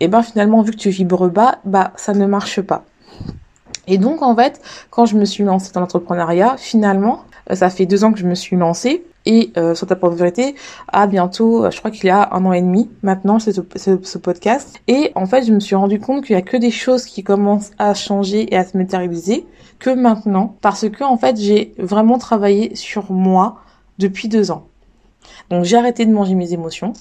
et 0.00 0.08
ben 0.08 0.22
finalement 0.22 0.62
vu 0.62 0.72
que 0.72 0.76
tu 0.76 0.90
vibres 0.90 1.28
bas, 1.28 1.58
bah 1.64 1.92
ça 1.96 2.12
ne 2.12 2.26
marche 2.26 2.60
pas. 2.60 2.84
Et 3.86 3.98
donc 3.98 4.22
en 4.22 4.36
fait, 4.36 4.60
quand 4.90 5.06
je 5.06 5.16
me 5.16 5.24
suis 5.24 5.44
lancée 5.44 5.72
dans 5.72 5.80
l'entrepreneuriat, 5.80 6.56
finalement, 6.58 7.24
euh, 7.50 7.54
ça 7.54 7.70
fait 7.70 7.86
deux 7.86 8.04
ans 8.04 8.12
que 8.12 8.18
je 8.18 8.26
me 8.26 8.34
suis 8.34 8.56
lancée 8.56 9.04
et 9.26 9.50
euh, 9.56 9.74
sur 9.74 9.86
ta 9.86 9.96
propre 9.96 10.16
vérité, 10.16 10.54
à 10.88 11.06
bientôt, 11.06 11.64
euh, 11.64 11.70
je 11.70 11.78
crois 11.78 11.90
qu'il 11.90 12.06
y 12.06 12.10
a 12.10 12.28
un 12.32 12.44
an 12.44 12.52
et 12.52 12.60
demi 12.60 12.90
maintenant, 13.02 13.38
c'est 13.38 13.52
ce, 13.52 14.18
podcast. 14.18 14.78
Et 14.86 15.12
en 15.14 15.26
fait, 15.26 15.44
je 15.44 15.52
me 15.52 15.60
suis 15.60 15.74
rendu 15.74 16.00
compte 16.00 16.24
qu'il 16.24 16.34
y 16.34 16.38
a 16.38 16.42
que 16.42 16.56
des 16.56 16.70
choses 16.70 17.04
qui 17.04 17.22
commencent 17.22 17.70
à 17.78 17.94
changer 17.94 18.52
et 18.52 18.56
à 18.56 18.64
se 18.64 18.76
matérialiser 18.76 19.46
que 19.78 19.90
maintenant, 19.90 20.56
parce 20.60 20.88
que 20.88 21.04
en 21.04 21.16
fait, 21.16 21.36
j'ai 21.36 21.74
vraiment 21.78 22.18
travaillé 22.18 22.74
sur 22.74 23.10
moi 23.12 23.60
depuis 23.98 24.28
deux 24.28 24.50
ans. 24.50 24.66
Donc 25.50 25.64
j'ai 25.64 25.76
arrêté 25.76 26.04
de 26.04 26.12
manger 26.12 26.34
mes 26.34 26.52
émotions. 26.52 26.92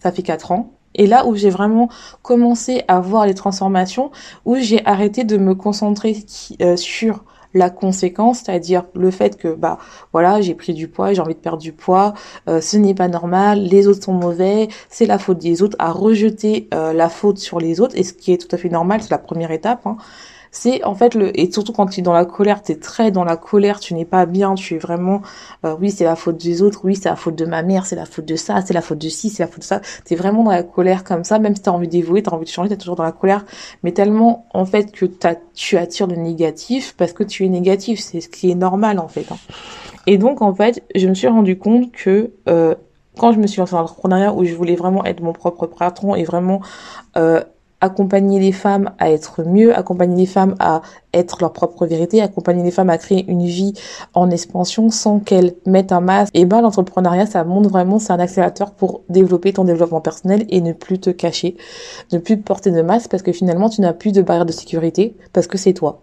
Ça 0.00 0.10
fait 0.10 0.22
quatre 0.22 0.52
ans. 0.52 0.70
Et 0.94 1.06
là 1.06 1.26
où 1.26 1.34
j'ai 1.34 1.50
vraiment 1.50 1.88
commencé 2.22 2.82
à 2.88 3.00
voir 3.00 3.26
les 3.26 3.34
transformations, 3.34 4.10
où 4.44 4.56
j'ai 4.56 4.84
arrêté 4.86 5.24
de 5.24 5.36
me 5.36 5.54
concentrer 5.54 6.16
euh, 6.60 6.76
sur 6.76 7.24
la 7.54 7.70
conséquence, 7.70 8.40
c'est-à-dire 8.40 8.84
le 8.94 9.10
fait 9.10 9.36
que 9.36 9.48
bah 9.54 9.78
voilà 10.12 10.40
j'ai 10.40 10.54
pris 10.54 10.72
du 10.72 10.88
poids, 10.88 11.12
j'ai 11.12 11.20
envie 11.20 11.34
de 11.34 11.38
perdre 11.38 11.60
du 11.60 11.72
poids, 11.72 12.14
euh, 12.48 12.60
ce 12.60 12.76
n'est 12.76 12.94
pas 12.94 13.08
normal, 13.08 13.62
les 13.62 13.86
autres 13.88 14.02
sont 14.04 14.14
mauvais, 14.14 14.68
c'est 14.88 15.06
la 15.06 15.18
faute 15.18 15.38
des 15.38 15.62
autres, 15.62 15.76
à 15.78 15.90
rejeter 15.92 16.68
euh, 16.72 16.92
la 16.92 17.08
faute 17.08 17.38
sur 17.38 17.60
les 17.60 17.80
autres, 17.80 17.96
et 17.96 18.04
ce 18.04 18.12
qui 18.12 18.32
est 18.32 18.38
tout 18.38 18.54
à 18.54 18.58
fait 18.58 18.70
normal, 18.70 19.02
c'est 19.02 19.10
la 19.10 19.18
première 19.18 19.50
étape. 19.50 19.86
Hein. 19.86 19.96
C'est 20.54 20.84
en 20.84 20.94
fait 20.94 21.14
le 21.14 21.38
et 21.38 21.50
surtout 21.50 21.72
quand 21.72 21.86
tu 21.86 22.00
es 22.00 22.02
dans 22.02 22.12
la 22.12 22.26
colère, 22.26 22.62
tu 22.62 22.72
es 22.72 22.76
très 22.76 23.10
dans 23.10 23.24
la 23.24 23.36
colère, 23.36 23.80
tu 23.80 23.94
n'es 23.94 24.04
pas 24.04 24.26
bien, 24.26 24.54
tu 24.54 24.74
es 24.74 24.78
vraiment 24.78 25.22
euh, 25.64 25.74
oui, 25.80 25.90
c'est 25.90 26.04
la 26.04 26.14
faute 26.14 26.36
des 26.36 26.62
autres, 26.62 26.82
oui, 26.84 26.94
c'est 26.94 27.08
la 27.08 27.16
faute 27.16 27.34
de 27.34 27.46
ma 27.46 27.62
mère, 27.62 27.86
c'est 27.86 27.96
la 27.96 28.04
faute 28.04 28.26
de 28.26 28.36
ça, 28.36 28.60
c'est 28.60 28.74
la 28.74 28.82
faute 28.82 28.98
de 28.98 29.08
ci, 29.08 29.30
c'est 29.30 29.42
la 29.42 29.48
faute 29.48 29.60
de 29.60 29.64
ça. 29.64 29.80
Tu 30.04 30.12
es 30.12 30.16
vraiment 30.16 30.44
dans 30.44 30.50
la 30.50 30.62
colère 30.62 31.04
comme 31.04 31.24
ça, 31.24 31.38
même 31.38 31.56
si 31.56 31.62
tu 31.62 31.70
as 31.70 31.72
envie 31.72 31.88
d'évoluer, 31.88 32.22
tu 32.22 32.28
as 32.28 32.34
envie 32.34 32.44
de 32.44 32.50
changer, 32.50 32.68
tu 32.68 32.74
es 32.74 32.76
toujours 32.76 32.96
dans 32.96 33.02
la 33.02 33.12
colère, 33.12 33.46
mais 33.82 33.92
tellement 33.92 34.46
en 34.52 34.66
fait 34.66 34.92
que 34.92 35.06
tu 35.54 35.76
attires 35.78 36.06
le 36.06 36.16
négatif 36.16 36.94
parce 36.98 37.14
que 37.14 37.24
tu 37.24 37.46
es 37.46 37.48
négatif, 37.48 37.98
c'est 38.00 38.20
ce 38.20 38.28
qui 38.28 38.50
est 38.50 38.54
normal 38.54 38.98
en 38.98 39.08
fait. 39.08 39.24
Hein. 39.32 39.38
Et 40.06 40.18
donc 40.18 40.42
en 40.42 40.54
fait, 40.54 40.82
je 40.94 41.08
me 41.08 41.14
suis 41.14 41.28
rendu 41.28 41.56
compte 41.56 41.92
que 41.92 42.30
euh, 42.48 42.74
quand 43.16 43.32
je 43.32 43.38
me 43.38 43.46
suis 43.46 43.60
lancée 43.60 43.72
dans 43.72 43.80
l'entrepreneuriat 43.80 44.34
où 44.34 44.44
je 44.44 44.54
voulais 44.54 44.76
vraiment 44.76 45.04
être 45.04 45.22
mon 45.22 45.32
propre 45.32 45.66
patron 45.66 46.14
et 46.14 46.24
vraiment 46.24 46.60
euh, 47.16 47.42
accompagner 47.82 48.38
les 48.38 48.52
femmes 48.52 48.92
à 48.98 49.10
être 49.10 49.42
mieux, 49.42 49.76
accompagner 49.76 50.16
les 50.16 50.26
femmes 50.26 50.54
à 50.60 50.80
être 51.12 51.38
leur 51.40 51.52
propre 51.52 51.84
vérité, 51.84 52.22
accompagner 52.22 52.62
les 52.62 52.70
femmes 52.70 52.88
à 52.88 52.96
créer 52.96 53.26
une 53.28 53.44
vie 53.44 53.74
en 54.14 54.30
expansion 54.30 54.88
sans 54.88 55.18
qu'elles 55.18 55.54
mettent 55.66 55.92
un 55.92 56.00
masque. 56.00 56.30
Et 56.32 56.46
ben 56.46 56.62
l'entrepreneuriat, 56.62 57.26
ça 57.26 57.44
montre 57.44 57.68
vraiment, 57.68 57.98
c'est 57.98 58.12
un 58.12 58.20
accélérateur 58.20 58.70
pour 58.70 59.02
développer 59.08 59.52
ton 59.52 59.64
développement 59.64 60.00
personnel 60.00 60.46
et 60.48 60.60
ne 60.60 60.72
plus 60.72 61.00
te 61.00 61.10
cacher, 61.10 61.56
ne 62.12 62.18
plus 62.18 62.38
porter 62.38 62.70
de 62.70 62.82
masque 62.82 63.10
parce 63.10 63.22
que 63.22 63.32
finalement 63.32 63.68
tu 63.68 63.80
n'as 63.80 63.92
plus 63.92 64.12
de 64.12 64.22
barrière 64.22 64.46
de 64.46 64.52
sécurité 64.52 65.16
parce 65.32 65.48
que 65.48 65.58
c'est 65.58 65.74
toi. 65.74 66.02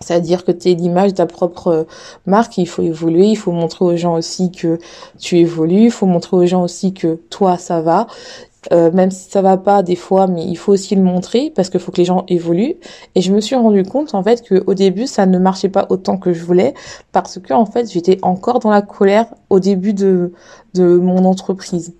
C'est-à-dire 0.00 0.44
que 0.44 0.50
tu 0.50 0.70
es 0.70 0.74
l'image 0.74 1.12
de 1.12 1.16
ta 1.16 1.26
propre 1.26 1.86
marque, 2.26 2.58
il 2.58 2.66
faut 2.66 2.82
évoluer, 2.82 3.26
il 3.26 3.36
faut 3.36 3.52
montrer 3.52 3.84
aux 3.84 3.96
gens 3.96 4.16
aussi 4.16 4.50
que 4.50 4.78
tu 5.20 5.38
évolues, 5.38 5.84
il 5.84 5.90
faut 5.90 6.06
montrer 6.06 6.36
aux 6.36 6.46
gens 6.46 6.62
aussi 6.62 6.92
que 6.92 7.20
toi 7.30 7.56
ça 7.58 7.80
va. 7.82 8.06
Euh, 8.70 8.92
même 8.92 9.10
si 9.10 9.28
ça 9.28 9.42
va 9.42 9.56
pas 9.56 9.82
des 9.82 9.96
fois, 9.96 10.28
mais 10.28 10.44
il 10.44 10.56
faut 10.56 10.72
aussi 10.72 10.94
le 10.94 11.02
montrer 11.02 11.52
parce 11.54 11.68
qu'il 11.68 11.80
faut 11.80 11.90
que 11.90 11.96
les 11.96 12.04
gens 12.04 12.24
évoluent. 12.28 12.76
Et 13.16 13.20
je 13.20 13.32
me 13.32 13.40
suis 13.40 13.56
rendu 13.56 13.82
compte 13.82 14.14
en 14.14 14.22
fait 14.22 14.42
que 14.42 14.62
au 14.66 14.74
début 14.74 15.06
ça 15.08 15.26
ne 15.26 15.38
marchait 15.38 15.68
pas 15.68 15.86
autant 15.90 16.16
que 16.16 16.32
je 16.32 16.44
voulais 16.44 16.74
parce 17.10 17.40
que 17.40 17.52
en 17.52 17.66
fait 17.66 17.90
j'étais 17.90 18.18
encore 18.22 18.60
dans 18.60 18.70
la 18.70 18.82
colère 18.82 19.26
au 19.50 19.58
début 19.58 19.94
de 19.94 20.32
de 20.74 20.96
mon 20.96 21.24
entreprise. 21.24 21.94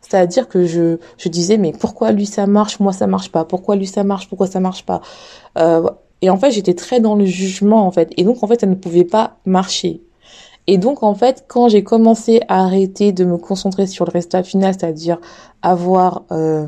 C'est-à-dire 0.00 0.48
que 0.48 0.64
je, 0.66 0.98
je 1.18 1.28
disais 1.28 1.58
mais 1.58 1.72
pourquoi 1.72 2.12
lui 2.12 2.26
ça 2.26 2.46
marche, 2.46 2.80
moi 2.80 2.92
ça 2.92 3.06
marche 3.06 3.30
pas, 3.30 3.44
pourquoi 3.44 3.76
lui 3.76 3.86
ça 3.86 4.04
marche, 4.04 4.28
pourquoi 4.28 4.46
ça 4.48 4.60
marche 4.60 4.84
pas? 4.84 5.00
Euh, 5.58 5.88
et 6.22 6.30
en 6.30 6.36
fait 6.38 6.50
j'étais 6.50 6.74
très 6.74 7.00
dans 7.00 7.14
le 7.14 7.24
jugement 7.26 7.86
en 7.86 7.92
fait 7.92 8.12
et 8.16 8.24
donc 8.24 8.42
en 8.42 8.48
fait 8.48 8.60
ça 8.60 8.66
ne 8.66 8.74
pouvait 8.74 9.04
pas 9.04 9.38
marcher. 9.46 10.02
Et 10.70 10.76
donc, 10.76 11.02
en 11.02 11.14
fait, 11.14 11.46
quand 11.48 11.68
j'ai 11.68 11.82
commencé 11.82 12.42
à 12.46 12.62
arrêter 12.62 13.10
de 13.12 13.24
me 13.24 13.38
concentrer 13.38 13.86
sur 13.86 14.04
le 14.04 14.10
résultat 14.10 14.42
final, 14.42 14.74
c'est-à-dire 14.74 15.18
avoir, 15.62 16.24
euh, 16.30 16.66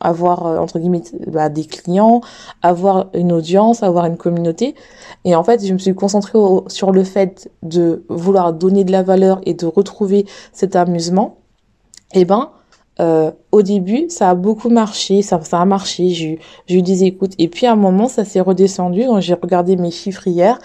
avoir 0.00 0.46
euh, 0.46 0.58
entre 0.58 0.78
guillemets 0.78 1.02
bah, 1.26 1.48
des 1.48 1.64
clients, 1.64 2.20
avoir 2.62 3.08
une 3.14 3.32
audience, 3.32 3.82
avoir 3.82 4.06
une 4.06 4.16
communauté, 4.16 4.76
et 5.24 5.34
en 5.34 5.42
fait, 5.42 5.66
je 5.66 5.72
me 5.72 5.78
suis 5.78 5.92
concentrée 5.92 6.38
sur 6.68 6.92
le 6.92 7.02
fait 7.02 7.50
de 7.64 8.04
vouloir 8.08 8.52
donner 8.52 8.84
de 8.84 8.92
la 8.92 9.02
valeur 9.02 9.40
et 9.44 9.54
de 9.54 9.66
retrouver 9.66 10.24
cet 10.52 10.76
amusement. 10.76 11.38
Et 12.14 12.20
eh 12.20 12.24
ben, 12.24 12.50
euh, 13.00 13.30
au 13.50 13.62
début, 13.62 14.10
ça 14.10 14.30
a 14.30 14.34
beaucoup 14.34 14.68
marché, 14.68 15.22
ça, 15.22 15.40
a 15.52 15.64
marché, 15.64 16.10
j'ai 16.10 16.38
eu 16.68 16.82
des. 16.82 17.16
Et 17.38 17.48
puis 17.48 17.66
à 17.66 17.72
un 17.72 17.76
moment, 17.76 18.08
ça 18.08 18.24
s'est 18.24 18.40
redescendu. 18.40 19.04
Donc 19.04 19.20
j'ai 19.20 19.34
regardé 19.34 19.76
mes 19.76 19.90
chiffres 19.90 20.26
hier 20.26 20.58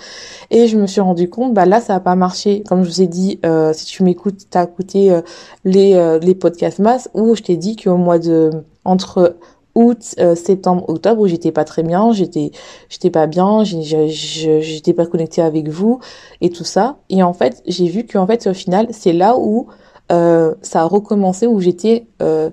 et 0.52 0.68
je 0.68 0.78
me 0.78 0.86
suis 0.86 1.02
rendu 1.02 1.30
compte, 1.30 1.54
bah 1.54 1.66
là, 1.66 1.80
ça 1.80 1.96
a 1.96 2.00
pas 2.00 2.16
marché. 2.16 2.64
Comme 2.68 2.84
je 2.84 2.90
vous 2.90 3.02
ai 3.02 3.08
dit, 3.08 3.40
euh, 3.46 3.72
si 3.74 3.86
tu 3.86 4.04
m'écoutes, 4.04 4.50
t'as 4.50 4.66
écouté 4.66 5.12
euh, 5.12 5.22
les 5.64 5.96
les 6.22 6.36
podcasts 6.36 6.80
masse 6.80 7.10
où 7.14 7.36
je 7.36 7.42
t'ai 7.42 7.56
dit 7.58 7.76
qu'au 7.76 7.98
mois 7.98 8.20
de 8.20 8.50
entre 8.84 9.38
août, 9.76 10.16
septembre, 10.36 10.86
octobre, 10.90 11.22
où 11.22 11.28
j'étais 11.28 11.52
pas 11.52 11.64
très 11.64 11.84
bien, 11.84 12.12
j'étais 12.12 12.52
j'étais 12.90 13.10
pas 13.10 13.28
bien, 13.28 13.64
j'étais 13.64 14.94
pas 14.94 15.06
connectée 15.06 15.42
avec 15.42 15.70
vous 15.70 16.00
et 16.42 16.50
tout 16.50 16.64
ça. 16.66 16.98
Et 17.10 17.24
en 17.24 17.34
fait, 17.34 17.62
j'ai 17.66 17.88
vu 17.88 18.06
qu'en 18.06 18.28
fait, 18.28 18.48
au 18.48 18.54
final, 18.54 18.88
c'est 18.92 19.14
là 19.14 19.38
où 19.38 19.68
euh, 20.12 20.54
ça 20.62 20.82
a 20.82 20.86
recommencé 20.86 21.48
où 21.48 21.60
j'étais 21.60 22.08
euh, 22.22 22.50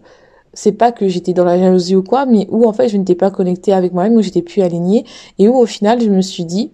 c'est 0.55 0.73
pas 0.73 0.93
que 0.93 1.09
j'étais 1.09 1.33
dans 1.33 1.45
la 1.45 1.59
jalousie 1.59 1.97
ou 1.97 2.03
quoi 2.03 2.27
mais 2.27 2.47
où 2.51 2.67
en 2.67 2.73
fait 2.73 2.89
je 2.89 2.97
n'étais 2.97 3.15
pas 3.15 3.31
connectée 3.31 3.73
avec 3.73 3.93
moi-même 3.93 4.15
où 4.15 4.23
j'étais 4.23 4.43
plus 4.43 4.63
alignée 4.63 5.05
et 5.39 5.49
où 5.49 5.57
au 5.57 5.67
final 5.67 6.01
je 6.01 6.11
me 6.11 6.23
suis 6.23 6.45
dit 6.45 6.73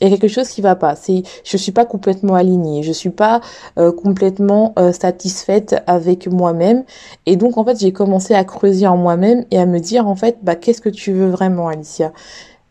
il 0.00 0.08
y 0.08 0.12
a 0.12 0.16
quelque 0.16 0.30
chose 0.30 0.48
qui 0.48 0.60
va 0.60 0.76
pas. 0.76 0.94
C'est 0.94 1.22
je 1.44 1.56
suis 1.56 1.72
pas 1.72 1.84
complètement 1.84 2.34
alignée. 2.34 2.82
Je 2.82 2.92
suis 2.92 3.10
pas 3.10 3.40
euh, 3.78 3.92
complètement 3.92 4.74
euh, 4.78 4.92
satisfaite 4.92 5.82
avec 5.86 6.28
moi-même. 6.28 6.84
Et 7.24 7.36
donc 7.36 7.56
en 7.56 7.64
fait 7.64 7.80
j'ai 7.80 7.92
commencé 7.92 8.34
à 8.34 8.44
creuser 8.44 8.86
en 8.86 8.96
moi-même 8.96 9.44
et 9.50 9.58
à 9.58 9.66
me 9.66 9.78
dire 9.78 10.06
en 10.06 10.16
fait 10.16 10.38
bah 10.42 10.56
qu'est-ce 10.56 10.80
que 10.80 10.88
tu 10.88 11.12
veux 11.12 11.28
vraiment 11.28 11.68
Alicia? 11.68 12.12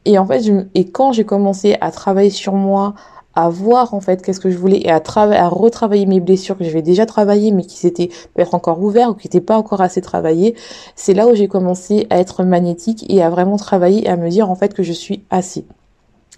Et 0.06 0.20
en 0.20 0.26
fait 0.26 0.42
je, 0.44 0.54
et 0.76 0.86
quand 0.92 1.14
j'ai 1.14 1.26
commencé 1.26 1.78
à 1.82 1.92
travailler 1.92 2.30
sur 2.30 2.54
moi 2.54 2.94
à 3.36 3.50
voir 3.50 3.94
en 3.94 4.00
fait 4.00 4.22
qu'est-ce 4.22 4.40
que 4.40 4.50
je 4.50 4.58
voulais 4.58 4.80
et 4.82 4.92
à, 4.92 5.02
à 5.06 5.48
retravailler 5.48 6.06
mes 6.06 6.20
blessures 6.20 6.58
que 6.58 6.64
j'avais 6.64 6.82
déjà 6.82 7.06
travaillées 7.06 7.52
mais 7.52 7.64
qui 7.64 7.78
s'étaient 7.78 8.10
peut-être 8.34 8.54
encore 8.54 8.82
ouvertes 8.82 9.12
ou 9.12 9.14
qui 9.16 9.28
n'étaient 9.28 9.42
pas 9.42 9.58
encore 9.58 9.82
assez 9.82 10.02
travaillées, 10.02 10.56
c'est 10.96 11.14
là 11.14 11.28
où 11.28 11.36
j'ai 11.36 11.48
commencé 11.48 12.08
à 12.10 12.20
être 12.20 12.44
magnétique 12.44 13.06
et 13.10 13.22
à 13.22 13.30
vraiment 13.30 13.58
travailler 13.58 14.06
et 14.06 14.10
à 14.10 14.18
me 14.18 14.30
dire 14.30 14.50
en 14.50 14.56
fait 14.56 14.74
que 14.74 14.84
je 14.84 14.94
suis 14.94 15.24
assez. 15.30 15.66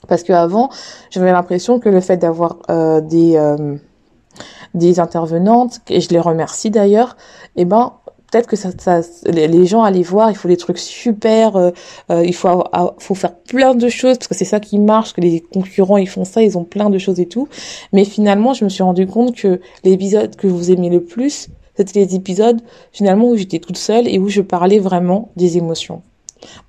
Parce 0.08 0.24
que 0.24 0.34
avant, 0.34 0.70
j'avais 1.10 1.32
l'impression 1.32 1.80
que 1.80 1.90
le 1.90 2.02
fait 2.02 2.18
d'avoir 2.18 2.58
euh, 2.70 3.02
des 3.02 3.36
euh, 3.36 3.78
des 4.74 5.00
intervenantes 5.00 5.80
et 5.90 6.02
je 6.02 6.10
les 6.10 6.20
remercie 6.20 6.70
d'ailleurs, 6.70 7.18
eh 7.56 7.66
ben 7.66 7.94
peut-être 8.32 8.48
que 8.48 8.56
ça, 8.56 8.70
ça, 8.78 9.02
les 9.26 9.66
gens 9.66 9.84
allaient 9.84 10.02
voir, 10.02 10.30
il 10.30 10.36
faut 10.36 10.48
des 10.48 10.58
trucs 10.58 10.78
super, 10.78 11.56
euh, 11.56 11.72
euh, 12.12 12.26
il 12.26 12.34
faut, 12.34 12.64
faut 13.00 13.16
faire 13.16 13.36
plein 13.36 13.76
de 13.76 13.90
choses 13.90 14.18
parce 14.18 14.28
que 14.28 14.36
c'est 14.36 14.46
ça 14.46 14.60
qui 14.60 14.80
marche, 14.80 15.14
que 15.14 15.22
les 15.22 15.42
concurrents 15.42 15.98
ils 15.98 16.10
font 16.10 16.26
ça, 16.26 16.42
ils 16.42 16.58
ont 16.58 16.64
plein 16.64 16.90
de 16.90 16.98
choses 16.98 17.20
et 17.20 17.28
tout. 17.28 17.48
Mais 17.94 18.04
finalement, 18.06 18.54
je 18.54 18.64
me 18.64 18.70
suis 18.70 18.84
rendu 18.84 19.08
compte 19.08 19.36
que 19.36 19.62
l'épisode 19.84 20.36
que 20.36 20.48
vous 20.48 20.72
aimez 20.72 20.90
le 20.90 21.04
plus, 21.04 21.48
c'était 21.76 22.00
les 22.00 22.16
épisodes 22.16 22.62
finalement 22.92 23.30
où 23.30 23.36
j'étais 23.36 23.60
toute 23.60 23.78
seule 23.78 24.08
et 24.08 24.20
où 24.20 24.30
je 24.30 24.42
parlais 24.42 24.80
vraiment 24.80 25.30
des 25.36 25.58
émotions 25.58 26.02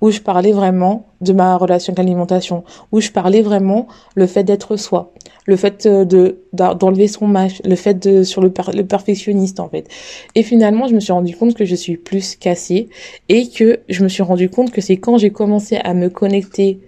où 0.01 0.11
je 0.11 0.19
parlais 0.19 0.51
vraiment 0.51 1.07
de 1.21 1.33
ma 1.33 1.57
relation 1.57 1.91
avec 1.91 1.99
l'alimentation, 1.99 2.63
où 2.91 3.01
je 3.01 3.11
parlais 3.11 3.41
vraiment 3.41 3.87
le 4.15 4.27
fait 4.27 4.43
d'être 4.43 4.77
soi, 4.77 5.11
le 5.45 5.55
fait 5.55 5.85
euh, 5.85 6.05
de 6.05 6.39
d'enlever 6.53 7.07
son 7.07 7.27
masque, 7.27 7.61
le 7.65 7.75
fait 7.75 7.95
de 7.95 8.23
sur 8.23 8.41
le, 8.41 8.51
le 8.73 8.83
perfectionniste 8.83 9.59
en 9.59 9.69
fait. 9.69 9.87
Et 10.35 10.43
finalement, 10.43 10.87
je 10.87 10.95
me 10.95 10.99
suis 10.99 11.13
rendu 11.13 11.35
compte 11.35 11.55
que 11.55 11.65
je 11.65 11.75
suis 11.75 11.97
plus 11.97 12.35
cassée 12.35 12.89
et 13.27 13.49
que 13.49 13.79
je 13.89 14.03
me 14.03 14.09
suis 14.09 14.23
rendu 14.23 14.49
compte 14.49 14.71
que 14.71 14.81
c'est 14.81 14.97
quand 14.97 15.17
j'ai 15.17 15.31
commencé 15.31 15.77
à 15.77 15.93
me 15.93 16.09
connecter 16.09 16.79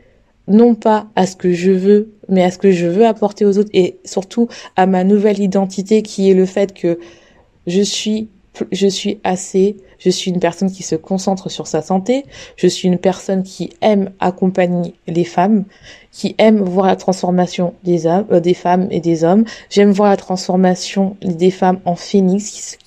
non 0.47 0.75
pas 0.75 1.07
à 1.15 1.25
ce 1.25 1.35
que 1.35 1.53
je 1.53 1.71
veux, 1.71 2.13
mais 2.27 2.43
à 2.43 2.51
ce 2.51 2.57
que 2.57 2.71
je 2.71 2.87
veux 2.87 3.05
apporter 3.05 3.45
aux 3.45 3.57
autres 3.57 3.69
et 3.73 3.97
surtout 4.05 4.47
à 4.75 4.85
ma 4.85 5.03
nouvelle 5.03 5.39
identité 5.39 6.01
qui 6.01 6.29
est 6.29 6.33
le 6.33 6.45
fait 6.45 6.73
que 6.73 6.99
je 7.67 7.81
suis 7.81 8.29
je 8.71 8.87
suis 8.87 9.19
assez, 9.23 9.77
je 9.97 10.09
suis 10.09 10.31
une 10.31 10.39
personne 10.39 10.71
qui 10.71 10.83
se 10.83 10.95
concentre 10.95 11.49
sur 11.49 11.67
sa 11.67 11.81
santé, 11.81 12.25
je 12.57 12.67
suis 12.67 12.87
une 12.87 12.97
personne 12.97 13.43
qui 13.43 13.71
aime 13.81 14.11
accompagner 14.19 14.93
les 15.07 15.23
femmes, 15.23 15.63
qui 16.11 16.35
aime 16.37 16.61
voir 16.61 16.87
la 16.87 16.95
transformation 16.95 17.73
des 17.83 18.05
hommes, 18.05 18.25
euh, 18.31 18.39
des 18.39 18.53
femmes 18.53 18.87
et 18.91 18.99
des 18.99 19.23
hommes. 19.23 19.45
J'aime 19.69 19.91
voir 19.91 20.09
la 20.09 20.17
transformation 20.17 21.15
des 21.21 21.51
femmes 21.51 21.79
en 21.85 21.95
phénix. 21.95 22.77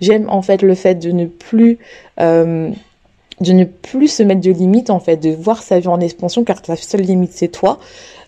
J'aime 0.00 0.28
en 0.28 0.42
fait 0.42 0.62
le 0.62 0.74
fait 0.74 0.96
de 0.96 1.12
ne 1.12 1.26
plus 1.26 1.78
euh, 2.20 2.70
de 3.40 3.52
ne 3.52 3.64
plus 3.64 4.08
se 4.08 4.22
mettre 4.22 4.40
de 4.40 4.50
limites 4.50 4.90
en 4.90 5.00
fait, 5.00 5.16
de 5.16 5.30
voir 5.30 5.62
sa 5.62 5.80
vie 5.80 5.88
en 5.88 6.00
expansion 6.00 6.44
car 6.44 6.62
ta 6.62 6.76
seule 6.76 7.02
limite 7.02 7.32
c'est 7.32 7.48
toi 7.48 7.78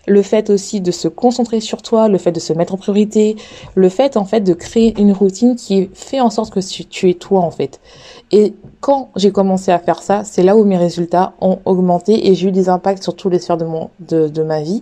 le 0.07 0.21
fait 0.21 0.49
aussi 0.49 0.81
de 0.81 0.91
se 0.91 1.07
concentrer 1.07 1.59
sur 1.59 1.81
toi, 1.81 2.07
le 2.07 2.17
fait 2.17 2.31
de 2.31 2.39
se 2.39 2.53
mettre 2.53 2.73
en 2.73 2.77
priorité, 2.77 3.35
le 3.75 3.89
fait 3.89 4.17
en 4.17 4.25
fait 4.25 4.41
de 4.41 4.53
créer 4.53 4.99
une 4.99 5.11
routine 5.11 5.55
qui 5.55 5.89
fait 5.93 6.19
en 6.21 6.29
sorte 6.29 6.53
que 6.53 6.59
tu 6.59 7.09
es 7.09 7.13
toi 7.13 7.41
en 7.41 7.51
fait. 7.51 7.79
Quand 8.87 9.09
j'ai 9.17 9.33
commencé 9.33 9.69
à 9.69 9.79
faire 9.79 10.01
ça, 10.01 10.23
c'est 10.23 10.43
là 10.43 10.55
où 10.55 10.63
mes 10.63 10.77
résultats 10.77 11.33
ont 11.41 11.59
augmenté 11.65 12.29
et 12.29 12.35
j'ai 12.35 12.47
eu 12.47 12.51
des 12.53 12.69
impacts 12.69 13.03
sur 13.03 13.17
toutes 13.17 13.33
les 13.33 13.39
sphères 13.39 13.57
de 13.57 13.65
mon 13.65 13.89
de, 13.99 14.29
de 14.29 14.43
ma 14.43 14.61
vie. 14.61 14.81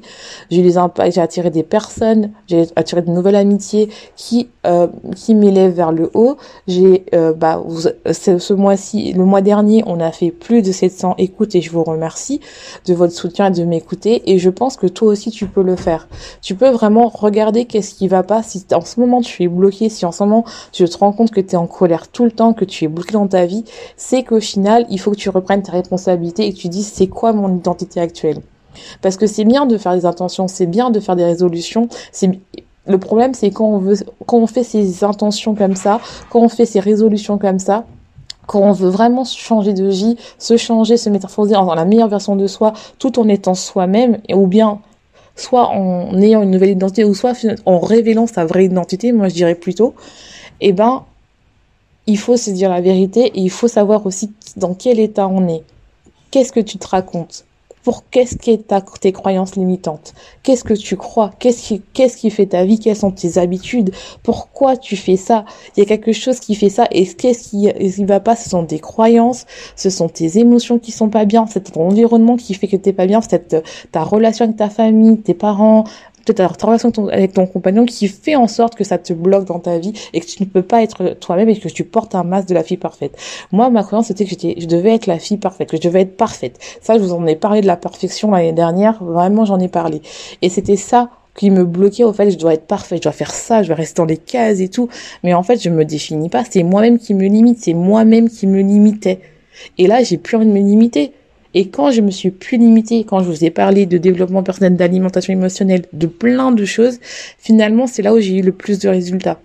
J'ai 0.52 0.60
eu 0.60 0.62
des 0.62 0.78
impacts, 0.78 1.16
j'ai 1.16 1.22
attiré 1.22 1.50
des 1.50 1.64
personnes, 1.64 2.30
j'ai 2.46 2.68
attiré 2.76 3.02
de 3.02 3.10
nouvelles 3.10 3.36
amitiés 3.36 3.90
qui 4.16 4.50
euh, 4.68 4.86
qui 5.16 5.34
m'élèvent 5.34 5.74
vers 5.74 5.92
le 5.92 6.12
haut. 6.14 6.38
J'ai 6.68 7.08
euh, 7.16 7.34
bah 7.34 7.64
ce 8.12 8.54
mois-ci, 8.54 9.12
le 9.14 9.26
mois 9.26 9.42
dernier, 9.42 9.84
on 9.88 10.00
a 10.00 10.12
fait 10.12 10.30
plus 10.30 10.62
de 10.62 10.72
700 10.72 11.16
écoutes 11.18 11.56
et 11.56 11.62
je 11.62 11.72
vous 11.72 11.84
remercie 11.84 12.42
de 12.86 12.94
votre 12.94 13.14
soutien 13.14 13.48
et 13.48 13.52
de 13.52 13.64
m'écouter 13.64 14.32
et 14.32 14.38
je 14.38 14.52
pense 14.52 14.78
que 14.78 14.86
toi 14.86 15.08
aussi 15.08 15.32
tu 15.32 15.48
peux 15.48 15.64
le 15.64 15.76
faire. 15.76 16.08
Tu 16.44 16.54
peux 16.54 16.70
vraiment 16.70 17.10
regarder 17.10 17.66
qu'est-ce 17.66 17.96
qui 17.96 18.08
va 18.08 18.22
pas 18.22 18.44
si 18.44 18.68
en 18.72 18.82
ce 18.82 19.00
moment 19.00 19.22
tu 19.22 19.42
es 19.42 19.48
bloqué, 19.48 19.90
si 19.90 20.06
en 20.06 20.12
ce 20.12 20.22
moment 20.22 20.46
tu 20.72 20.88
te 20.88 20.96
rends 20.96 21.12
compte 21.12 21.32
que 21.32 21.42
tu 21.42 21.54
es 21.54 21.56
en 21.56 21.66
colère 21.66 22.08
tout 22.08 22.26
le 22.26 22.32
temps, 22.32 22.54
que 22.54 22.66
tu 22.66 22.86
es 22.86 22.88
bloqué 22.88 23.14
dans 23.14 23.28
ta 23.28 23.48
vie, 23.48 23.64
c'est 23.98 24.24
qu'au 24.24 24.40
final, 24.40 24.86
il 24.90 25.00
faut 25.00 25.12
que 25.12 25.18
tu 25.18 25.30
reprennes 25.30 25.64
tes 25.64 25.72
responsabilités 25.72 26.48
et 26.48 26.54
que 26.54 26.58
tu 26.58 26.70
dises 26.70 26.92
c'est 26.94 27.08
quoi 27.08 27.34
mon 27.34 27.56
identité 27.56 28.00
actuelle? 28.00 28.42
Parce 29.02 29.16
que 29.18 29.26
c'est 29.26 29.46
bien 29.46 29.66
de 29.66 29.78
faire 29.78 29.96
des 29.96 30.06
intentions, 30.06 30.48
c'est 30.48 30.66
bien 30.66 30.90
de 30.90 31.00
faire 31.00 31.16
des 31.16 31.24
résolutions, 31.24 31.88
c'est 32.12 32.32
le 32.88 32.98
problème 33.00 33.34
c'est 33.34 33.50
quand 33.50 33.66
on 33.66 33.80
veut 33.80 33.96
quand 34.28 34.38
on 34.38 34.48
fait 34.48 34.64
ces 34.64 35.04
intentions 35.04 35.56
comme 35.56 35.76
ça, 35.76 36.00
quand 36.30 36.42
on 36.42 36.50
fait 36.50 36.66
ces 36.66 36.80
résolutions 36.80 37.38
comme 37.38 37.60
ça, 37.60 37.86
quand 38.48 38.60
on 38.60 38.74
veut 38.74 38.90
vraiment 38.90 39.24
changer 39.24 39.74
de 39.74 39.88
vie, 39.88 40.18
se 40.38 40.58
changer, 40.58 40.98
se 40.98 41.10
métamorphoser 41.10 41.54
dans 41.54 41.74
la 41.74 41.86
meilleure 41.86 42.10
version 42.10 42.36
de 42.36 42.48
soi, 42.48 42.74
tout 43.00 43.18
en 43.20 43.28
étant 43.28 43.56
soi-même, 43.56 44.20
ou 44.32 44.48
bien 44.48 44.80
soit 45.36 45.70
en 45.70 46.16
ayant 46.22 46.44
une 46.44 46.52
nouvelle 46.52 46.70
identité, 46.70 47.04
ou 47.04 47.14
soit 47.14 47.34
en 47.66 47.80
révélant 47.80 48.28
sa 48.28 48.46
vraie 48.46 48.66
identité, 48.66 49.12
moi 49.12 49.30
je 49.30 49.34
dirais 49.34 49.56
plutôt, 49.56 49.96
eh 50.62 50.72
ben, 50.72 51.04
il 52.08 52.18
faut 52.18 52.38
se 52.38 52.52
dire 52.52 52.70
la 52.70 52.82
vérité 52.82 53.26
et 53.26 53.40
il 53.40 53.50
faut 53.50 53.68
savoir 53.68 54.06
aussi 54.06 54.32
dans 54.58 54.74
quel 54.74 55.00
état 55.00 55.28
on 55.28 55.48
est. 55.48 55.64
Qu'est-ce 56.32 56.52
que 56.52 56.60
tu 56.60 56.78
te 56.78 56.88
racontes? 56.88 57.46
Pour 57.84 58.10
qu'est-ce 58.10 58.36
qui 58.36 58.50
est 58.50 58.68
ta, 58.68 58.82
tes 58.82 59.12
croyances 59.12 59.56
limitantes? 59.56 60.16
Qu'est-ce 60.42 60.64
que 60.64 60.74
tu 60.74 60.98
crois? 60.98 61.32
Qu'est-ce 61.38 61.68
qui, 61.68 61.82
qu'est-ce 61.94 62.18
qui 62.18 62.32
fait 62.32 62.48
ta 62.48 62.66
vie? 62.66 62.80
Quelles 62.80 62.96
sont 62.96 63.12
tes 63.12 63.38
habitudes? 63.38 63.92
Pourquoi 64.24 64.76
tu 64.76 64.96
fais 64.96 65.18
ça? 65.18 65.46
Il 65.78 65.82
y 65.82 65.84
a 65.84 65.86
quelque 65.86 66.12
chose 66.12 66.40
qui 66.40 66.56
fait 66.56 66.70
ça 66.70 66.88
et 66.90 67.06
qu'est-ce 67.06 67.50
qui, 67.50 67.72
qui 67.72 68.06
va 68.06 68.20
pas? 68.20 68.36
Ce 68.36 68.50
sont 68.50 68.64
des 68.64 68.80
croyances, 68.80 69.46
ce 69.76 69.92
sont 69.92 70.10
tes 70.10 70.40
émotions 70.40 70.80
qui 70.80 70.92
sont 70.92 71.10
pas 71.10 71.26
bien, 71.26 71.46
c'est 71.46 71.74
ton 71.74 71.88
environnement 71.88 72.38
qui 72.38 72.56
fait 72.56 72.68
que 72.68 72.76
t'es 72.76 72.94
pas 72.94 73.06
bien, 73.06 73.22
c'est 73.22 73.64
ta 73.92 74.04
relation 74.04 74.46
avec 74.46 74.58
ta 74.58 74.72
famille, 74.72 75.20
tes 75.20 75.36
parents, 75.36 75.84
peut-être 76.26 76.58
ta 76.58 76.68
relation 76.68 76.92
avec 77.10 77.34
ton 77.34 77.46
compagnon 77.46 77.86
qui 77.86 78.08
fait 78.08 78.36
en 78.36 78.48
sorte 78.48 78.76
que 78.76 78.84
ça 78.84 78.98
te 78.98 79.14
bloque 79.14 79.46
dans 79.46 79.60
ta 79.60 79.78
vie 79.78 79.94
et 80.14 80.20
que 80.20 80.26
tu 80.26 80.42
ne 80.42 80.48
peux 80.48 80.62
pas 80.62 80.82
être 80.82 81.16
toi-même 81.20 81.50
et 81.50 81.58
que 81.58 81.68
tu 81.70 81.84
portes 81.84 82.16
un 82.16 82.24
masque 82.24 82.50
de 82.50 82.54
la 82.54 82.64
fille 82.64 82.78
parfaite. 82.78 83.18
Moi, 83.52 83.70
ma 83.70 83.84
croyance 83.84 84.08
c'était 84.08 84.26
que 84.26 84.32
je 84.32 84.66
devais 84.66 84.96
être 84.96 85.08
la 85.08 85.20
fille 85.20 85.38
parfaite, 85.38 85.70
que 85.70 85.78
je 85.78 85.82
devais 85.82 86.02
être 86.02 86.18
parfaite. 86.18 86.60
Ça, 86.82 86.98
je 86.98 87.04
vous 87.04 87.14
en 87.14 87.26
ai 87.28 87.36
parlé 87.36 87.62
de 87.62 87.68
la 87.68 87.78
perfection 87.78 88.32
l'année 88.32 88.54
dernière. 88.54 89.04
Vraiment, 89.04 89.46
j'en 89.46 89.60
ai 89.60 89.68
parlé. 89.68 90.02
Et 90.42 90.50
c'était 90.50 90.76
ça 90.76 91.10
qui 91.36 91.52
me 91.52 91.66
bloquait 91.66 92.04
au 92.04 92.14
fait 92.14 92.32
je 92.32 92.38
dois 92.38 92.54
être 92.54 92.66
parfaite, 92.66 93.00
je 93.00 93.04
dois 93.04 93.12
faire 93.12 93.34
ça, 93.34 93.62
je 93.62 93.68
dois 93.68 93.76
rester 93.76 94.02
dans 94.02 94.06
les 94.06 94.18
cases 94.18 94.60
et 94.62 94.70
tout. 94.70 94.90
Mais 95.24 95.34
en 95.34 95.44
fait, 95.44 95.62
je 95.62 95.70
me 95.70 95.86
définis 95.86 96.30
pas. 96.30 96.44
C'est 96.50 96.64
moi-même 96.64 96.98
qui 96.98 97.14
me 97.14 97.28
limite. 97.28 97.60
C'est 97.60 97.74
moi-même 97.74 98.30
qui 98.30 98.48
me 98.48 98.62
limitais. 98.62 99.20
Et 99.78 99.88
là, 99.88 100.04
j'ai 100.04 100.18
plus 100.18 100.38
envie 100.38 100.46
de 100.46 100.52
me 100.52 100.60
limiter. 100.60 101.14
Et 101.56 101.70
quand 101.70 101.90
je 101.90 102.02
me 102.02 102.12
suis 102.12 102.32
plus 102.32 102.58
limitée, 102.58 103.06
quand 103.06 103.22
je 103.22 103.30
vous 103.30 103.46
ai 103.46 103.50
parlé 103.50 103.86
de 103.86 103.98
développement 103.98 104.44
personnel, 104.44 104.76
d'alimentation 104.76 105.32
émotionnelle, 105.32 105.86
de 105.94 106.06
plein 106.06 106.52
de 106.52 106.66
choses, 106.66 107.00
finalement, 107.40 107.88
c'est 107.88 108.02
là 108.02 108.14
où 108.14 108.20
j'ai 108.20 108.38
eu 108.38 108.42
le 108.42 108.52
plus 108.52 108.78
de 108.80 108.90
résultats. 108.90 109.40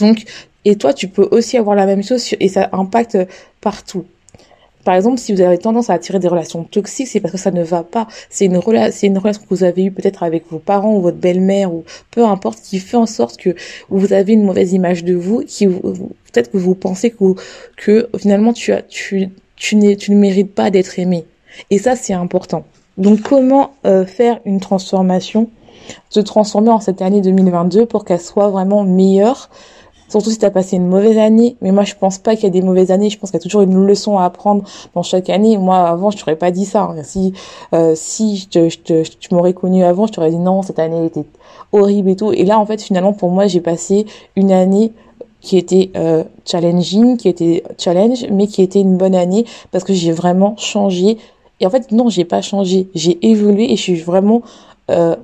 Donc, 0.00 0.24
et 0.64 0.74
toi, 0.74 0.92
tu 0.92 1.06
peux 1.06 1.26
aussi 1.30 1.56
avoir 1.56 1.76
la 1.76 1.86
même 1.86 2.02
chose 2.02 2.34
et 2.38 2.48
ça 2.48 2.68
impacte 2.72 3.16
partout. 3.60 4.04
Par 4.84 4.94
exemple, 4.94 5.18
si 5.18 5.32
vous 5.32 5.40
avez 5.40 5.58
tendance 5.58 5.88
à 5.88 5.94
attirer 5.94 6.18
des 6.18 6.26
relations 6.26 6.64
toxiques, 6.64 7.06
c'est 7.06 7.20
parce 7.20 7.32
que 7.32 7.38
ça 7.38 7.50
ne 7.50 7.62
va 7.62 7.84
pas. 7.84 8.08
C'est 8.28 8.46
une, 8.46 8.56
relation 8.56 9.12
que 9.12 9.54
vous 9.54 9.62
avez 9.62 9.84
eue 9.84 9.92
peut-être 9.92 10.22
avec 10.22 10.44
vos 10.50 10.58
parents 10.58 10.96
ou 10.96 11.00
votre 11.00 11.18
belle-mère 11.18 11.72
ou 11.72 11.84
peu 12.10 12.24
importe, 12.24 12.60
qui 12.60 12.78
fait 12.80 12.96
en 12.96 13.06
sorte 13.06 13.36
que 13.36 13.54
vous 13.88 14.12
avez 14.12 14.32
une 14.32 14.42
mauvaise 14.42 14.72
image 14.72 15.04
de 15.04 15.14
vous, 15.14 15.44
qui 15.46 15.68
peut-être 15.68 16.50
que 16.50 16.56
vous 16.56 16.74
pensez 16.74 17.10
que, 17.10 17.34
que 17.76 18.08
finalement 18.18 18.52
tu 18.54 18.72
as, 18.72 18.82
tu, 18.82 19.28
tu, 19.60 19.96
tu 19.96 20.10
ne 20.10 20.16
mérites 20.16 20.54
pas 20.54 20.70
d'être 20.70 20.98
aimé. 20.98 21.26
Et 21.70 21.78
ça, 21.78 21.94
c'est 21.94 22.14
important. 22.14 22.64
Donc, 22.96 23.20
comment 23.20 23.72
euh, 23.86 24.04
faire 24.06 24.40
une 24.44 24.58
transformation, 24.58 25.48
se 26.08 26.20
transformer 26.20 26.70
en 26.70 26.80
cette 26.80 27.02
année 27.02 27.20
2022 27.20 27.86
pour 27.86 28.04
qu'elle 28.04 28.20
soit 28.20 28.48
vraiment 28.48 28.82
meilleure? 28.82 29.50
Surtout 30.08 30.30
si 30.30 30.38
tu 30.38 30.44
as 30.44 30.50
passé 30.50 30.76
une 30.76 30.88
mauvaise 30.88 31.18
année. 31.18 31.56
Mais 31.60 31.70
moi, 31.70 31.84
je 31.84 31.94
pense 31.94 32.18
pas 32.18 32.34
qu'il 32.34 32.44
y 32.44 32.46
a 32.46 32.50
des 32.50 32.62
mauvaises 32.62 32.90
années. 32.90 33.10
Je 33.10 33.18
pense 33.18 33.30
qu'il 33.30 33.38
y 33.38 33.42
a 33.42 33.44
toujours 33.44 33.60
une 33.60 33.86
leçon 33.86 34.18
à 34.18 34.24
apprendre 34.24 34.64
dans 34.94 35.04
chaque 35.04 35.30
année. 35.30 35.56
Moi, 35.56 35.76
avant, 35.76 36.10
je 36.10 36.18
t'aurais 36.18 36.36
pas 36.36 36.50
dit 36.50 36.64
ça. 36.64 36.82
Hein. 36.82 37.02
Si, 37.04 37.32
euh, 37.74 37.92
si 37.94 38.38
je, 38.38 38.48
te, 38.48 38.68
je, 38.68 39.10
tu 39.20 39.34
m'aurais 39.34 39.52
connu 39.52 39.84
avant, 39.84 40.06
je 40.06 40.12
t'aurais 40.12 40.30
dit 40.30 40.38
non, 40.38 40.62
cette 40.62 40.80
année 40.80 41.04
était 41.04 41.24
horrible 41.70 42.08
et 42.08 42.16
tout. 42.16 42.32
Et 42.32 42.44
là, 42.44 42.58
en 42.58 42.66
fait, 42.66 42.82
finalement, 42.82 43.12
pour 43.12 43.30
moi, 43.30 43.46
j'ai 43.46 43.60
passé 43.60 44.06
une 44.34 44.50
année 44.50 44.92
qui 45.40 45.56
était 45.56 45.90
euh, 45.96 46.24
challenging, 46.44 47.16
qui 47.16 47.28
était 47.28 47.62
challenge, 47.78 48.26
mais 48.30 48.46
qui 48.46 48.62
était 48.62 48.80
une 48.80 48.96
bonne 48.96 49.14
année 49.14 49.44
parce 49.70 49.84
que 49.84 49.94
j'ai 49.94 50.12
vraiment 50.12 50.56
changé. 50.56 51.18
Et 51.60 51.66
en 51.66 51.70
fait, 51.70 51.92
non, 51.92 52.08
j'ai 52.08 52.24
pas 52.24 52.42
changé, 52.42 52.88
j'ai 52.94 53.18
évolué 53.26 53.72
et 53.72 53.76
je 53.76 53.82
suis 53.82 53.96
vraiment 53.96 54.42
euh, 54.90 55.16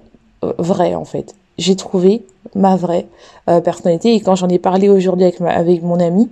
vraie 0.58 0.94
en 0.94 1.04
fait. 1.04 1.34
J'ai 1.58 1.76
trouvé 1.76 2.24
ma 2.54 2.76
vraie 2.76 3.06
euh, 3.48 3.60
personnalité 3.60 4.14
et 4.14 4.20
quand 4.20 4.34
j'en 4.34 4.48
ai 4.48 4.58
parlé 4.58 4.88
aujourd'hui 4.88 5.24
avec, 5.24 5.40
avec 5.40 5.82
mon 5.82 6.00
ami, 6.00 6.28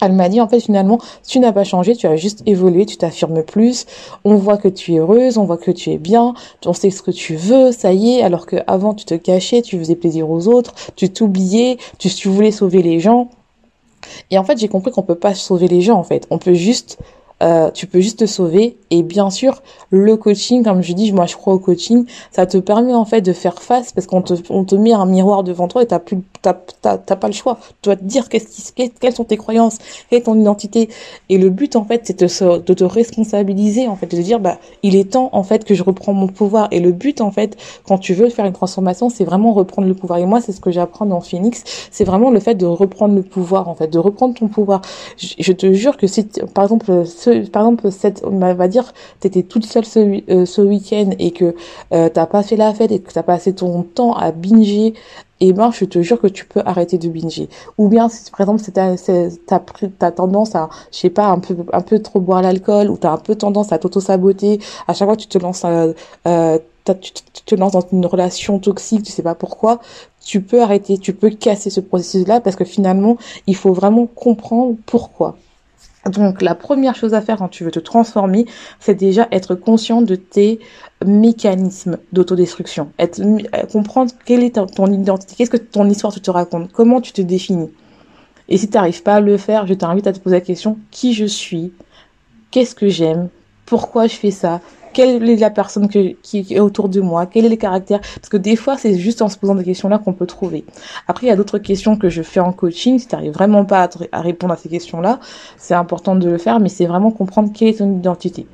elle 0.00 0.12
m'a 0.12 0.28
dit 0.28 0.40
en 0.40 0.48
fait 0.48 0.60
finalement 0.60 0.98
tu 1.26 1.38
n'as 1.38 1.52
pas 1.52 1.64
changé, 1.64 1.96
tu 1.96 2.06
as 2.06 2.16
juste 2.16 2.42
évolué, 2.46 2.86
tu 2.86 2.96
t'affirmes 2.96 3.42
plus, 3.42 3.86
on 4.24 4.36
voit 4.36 4.56
que 4.56 4.68
tu 4.68 4.94
es 4.94 4.98
heureuse, 4.98 5.38
on 5.38 5.44
voit 5.44 5.58
que 5.58 5.70
tu 5.70 5.90
es 5.90 5.98
bien, 5.98 6.34
on 6.64 6.72
sait 6.72 6.90
ce 6.90 7.02
que 7.02 7.10
tu 7.10 7.36
veux, 7.36 7.72
ça 7.72 7.92
y 7.92 8.16
est, 8.16 8.22
alors 8.22 8.46
que 8.46 8.56
avant 8.66 8.94
tu 8.94 9.04
te 9.04 9.14
cachais, 9.14 9.62
tu 9.62 9.78
faisais 9.78 9.96
plaisir 9.96 10.30
aux 10.30 10.48
autres, 10.48 10.74
tu 10.96 11.08
t'oubliais, 11.10 11.78
tu, 11.98 12.08
tu 12.08 12.28
voulais 12.28 12.50
sauver 12.52 12.82
les 12.82 13.00
gens. 13.00 13.28
Et 14.30 14.38
en 14.38 14.44
fait 14.44 14.58
j'ai 14.58 14.68
compris 14.68 14.92
qu'on 14.92 15.02
peut 15.02 15.14
pas 15.14 15.34
sauver 15.34 15.68
les 15.68 15.80
gens 15.80 15.98
en 15.98 16.04
fait, 16.04 16.26
on 16.30 16.38
peut 16.38 16.54
juste 16.54 16.98
euh, 17.42 17.70
tu 17.70 17.86
peux 17.86 18.00
juste 18.00 18.20
te 18.20 18.26
sauver. 18.26 18.76
Et 18.90 19.02
bien 19.02 19.30
sûr, 19.30 19.62
le 19.90 20.16
coaching, 20.16 20.64
comme 20.64 20.82
je 20.82 20.92
dis, 20.92 21.12
moi 21.12 21.26
je 21.26 21.36
crois 21.36 21.54
au 21.54 21.58
coaching, 21.58 22.06
ça 22.30 22.46
te 22.46 22.56
permet 22.58 22.94
en 22.94 23.04
fait 23.04 23.20
de 23.20 23.32
faire 23.32 23.60
face 23.60 23.92
parce 23.92 24.06
qu'on 24.06 24.22
te, 24.22 24.34
on 24.48 24.64
te 24.64 24.74
met 24.74 24.92
un 24.92 25.06
miroir 25.06 25.42
devant 25.44 25.68
toi 25.68 25.82
et 25.82 25.86
t'as 25.86 25.98
plus, 25.98 26.18
t'as, 26.40 26.54
t'as, 26.54 27.16
pas 27.16 27.26
le 27.26 27.34
choix. 27.34 27.58
Tu 27.82 27.88
dois 27.88 27.96
te 27.96 28.04
dire 28.04 28.28
qu'est-ce 28.28 28.72
qui, 28.72 28.90
quelles 28.90 29.14
sont 29.14 29.24
tes 29.24 29.36
croyances, 29.36 29.78
est 30.10 30.22
ton 30.26 30.38
identité. 30.38 30.88
Et 31.28 31.36
le 31.36 31.50
but 31.50 31.76
en 31.76 31.84
fait, 31.84 32.02
c'est 32.04 32.20
de, 32.20 32.58
de 32.58 32.74
te 32.74 32.84
responsabiliser 32.84 33.88
en 33.88 33.96
fait, 33.96 34.06
de 34.06 34.22
dire 34.22 34.40
bah 34.40 34.58
il 34.82 34.96
est 34.96 35.12
temps 35.12 35.28
en 35.32 35.42
fait 35.42 35.64
que 35.64 35.74
je 35.74 35.82
reprends 35.82 36.14
mon 36.14 36.28
pouvoir. 36.28 36.68
Et 36.70 36.80
le 36.80 36.92
but 36.92 37.20
en 37.20 37.30
fait, 37.30 37.56
quand 37.86 37.98
tu 37.98 38.14
veux 38.14 38.30
faire 38.30 38.46
une 38.46 38.52
transformation, 38.52 39.10
c'est 39.10 39.24
vraiment 39.24 39.52
reprendre 39.52 39.88
le 39.88 39.94
pouvoir. 39.94 40.20
Et 40.20 40.26
moi, 40.26 40.40
c'est 40.40 40.52
ce 40.52 40.60
que 40.60 40.70
j'apprends 40.70 41.06
dans 41.06 41.20
Phoenix, 41.20 41.64
c'est 41.90 42.04
vraiment 42.04 42.30
le 42.30 42.40
fait 42.40 42.54
de 42.54 42.66
reprendre 42.66 43.14
le 43.14 43.22
pouvoir 43.22 43.68
en 43.68 43.74
fait, 43.74 43.88
de 43.88 43.98
reprendre 43.98 44.34
ton 44.34 44.48
pouvoir. 44.48 44.80
Je, 45.18 45.34
je 45.38 45.52
te 45.52 45.72
jure 45.72 45.96
que 45.96 46.06
si 46.06 46.24
par 46.54 46.64
exemple 46.64 47.04
par 47.50 47.62
exemple, 47.62 47.90
cette, 47.90 48.22
on 48.24 48.38
va 48.38 48.68
dire, 48.68 48.92
t'étais 49.20 49.42
toute 49.42 49.64
seule 49.64 49.84
ce, 49.84 50.22
euh, 50.30 50.46
ce 50.46 50.60
week-end 50.60 51.10
et 51.18 51.30
que 51.30 51.54
euh, 51.92 52.08
t'as 52.08 52.26
pas 52.26 52.42
fait 52.42 52.56
la 52.56 52.72
fête 52.74 52.92
et 52.92 53.00
que 53.00 53.12
t'as 53.12 53.22
passé 53.22 53.54
ton 53.54 53.82
temps 53.82 54.14
à 54.14 54.32
binger, 54.32 54.94
et 55.38 55.48
eh 55.48 55.52
ben, 55.52 55.70
je 55.70 55.84
te 55.84 56.00
jure 56.00 56.18
que 56.18 56.28
tu 56.28 56.46
peux 56.46 56.62
arrêter 56.64 56.96
de 56.96 57.08
binger. 57.10 57.48
Ou 57.76 57.88
bien, 57.88 58.08
si 58.08 58.30
par 58.30 58.40
exemple, 58.40 58.62
t'as, 58.72 59.60
t'as 59.98 60.10
tendance 60.10 60.54
à, 60.54 60.70
je 60.90 60.98
sais 60.98 61.10
pas, 61.10 61.26
un 61.26 61.38
peu, 61.40 61.56
un 61.72 61.82
peu 61.82 61.98
trop 61.98 62.20
boire 62.20 62.40
l'alcool, 62.40 62.88
ou 62.88 62.96
t'as 62.96 63.12
un 63.12 63.18
peu 63.18 63.34
tendance 63.34 63.70
à 63.72 63.78
t'auto-saboter, 63.78 64.60
à 64.88 64.94
chaque 64.94 65.08
fois 65.08 65.16
tu 65.16 65.26
te 65.26 65.38
lances 65.38 65.64
à, 65.64 65.88
euh, 66.26 66.58
tu 66.94 67.42
te 67.44 67.54
lances 67.54 67.72
dans 67.72 67.86
une 67.92 68.06
relation 68.06 68.58
toxique, 68.58 69.02
tu 69.02 69.12
sais 69.12 69.22
pas 69.22 69.34
pourquoi, 69.34 69.80
tu 70.24 70.40
peux 70.42 70.62
arrêter, 70.62 70.98
tu 70.98 71.12
peux 71.14 71.30
casser 71.30 71.70
ce 71.70 71.80
processus-là 71.80 72.40
parce 72.40 72.56
que 72.56 72.64
finalement, 72.64 73.16
il 73.46 73.56
faut 73.56 73.72
vraiment 73.72 74.06
comprendre 74.06 74.76
pourquoi. 74.86 75.36
Donc 76.10 76.42
la 76.42 76.54
première 76.54 76.94
chose 76.94 77.14
à 77.14 77.20
faire 77.20 77.38
quand 77.38 77.48
tu 77.48 77.64
veux 77.64 77.70
te 77.70 77.80
transformer, 77.80 78.46
c'est 78.80 78.94
déjà 78.94 79.28
être 79.32 79.54
conscient 79.54 80.02
de 80.02 80.14
tes 80.16 80.60
mécanismes 81.04 81.98
d'autodestruction. 82.12 82.90
Euh, 83.00 83.06
comprendre 83.70 84.12
quelle 84.24 84.42
est 84.42 84.58
ton 84.74 84.86
identité, 84.86 85.34
qu'est-ce 85.36 85.50
que 85.50 85.56
ton 85.56 85.88
histoire 85.88 86.14
te 86.14 86.30
raconte, 86.30 86.72
comment 86.72 87.00
tu 87.00 87.12
te 87.12 87.22
définis. 87.22 87.70
Et 88.48 88.58
si 88.58 88.68
tu 88.68 88.74
n'arrives 88.74 89.02
pas 89.02 89.14
à 89.14 89.20
le 89.20 89.36
faire, 89.36 89.66
je 89.66 89.74
t'invite 89.74 90.06
à 90.06 90.12
te 90.12 90.20
poser 90.20 90.36
la 90.36 90.40
question 90.40 90.78
qui 90.90 91.12
je 91.12 91.24
suis, 91.24 91.72
qu'est-ce 92.50 92.74
que 92.74 92.88
j'aime, 92.88 93.28
pourquoi 93.66 94.06
je 94.06 94.14
fais 94.14 94.30
ça, 94.30 94.60
quelle 94.96 95.28
est 95.28 95.36
la 95.36 95.50
personne 95.50 95.88
qui 95.88 96.16
est 96.32 96.58
autour 96.58 96.88
de 96.88 97.02
moi, 97.02 97.26
quel 97.26 97.44
est 97.44 97.50
le 97.50 97.56
caractère, 97.56 98.00
parce 98.00 98.30
que 98.30 98.38
des 98.38 98.56
fois 98.56 98.78
c'est 98.78 98.98
juste 98.98 99.20
en 99.20 99.28
se 99.28 99.36
posant 99.36 99.54
des 99.54 99.62
questions-là 99.62 99.98
qu'on 99.98 100.14
peut 100.14 100.24
trouver. 100.24 100.64
Après 101.06 101.26
il 101.26 101.28
y 101.28 101.32
a 101.32 101.36
d'autres 101.36 101.58
questions 101.58 101.98
que 101.98 102.08
je 102.08 102.22
fais 102.22 102.40
en 102.40 102.54
coaching, 102.54 102.98
si 102.98 103.06
tu 103.06 103.14
n'arrives 103.14 103.34
vraiment 103.34 103.66
pas 103.66 103.90
à, 104.12 104.20
répondre 104.22 104.54
à 104.54 104.56
ces 104.56 104.70
questions-là, 104.70 105.20
c'est 105.58 105.74
important 105.74 106.16
de 106.16 106.30
le 106.30 106.38
faire, 106.38 106.60
mais 106.60 106.70
c'est 106.70 106.86
vraiment 106.86 107.10
comprendre 107.10 107.50
quelle 107.52 107.68
est 107.68 107.78
ton 107.78 107.94
identité. 107.98 108.46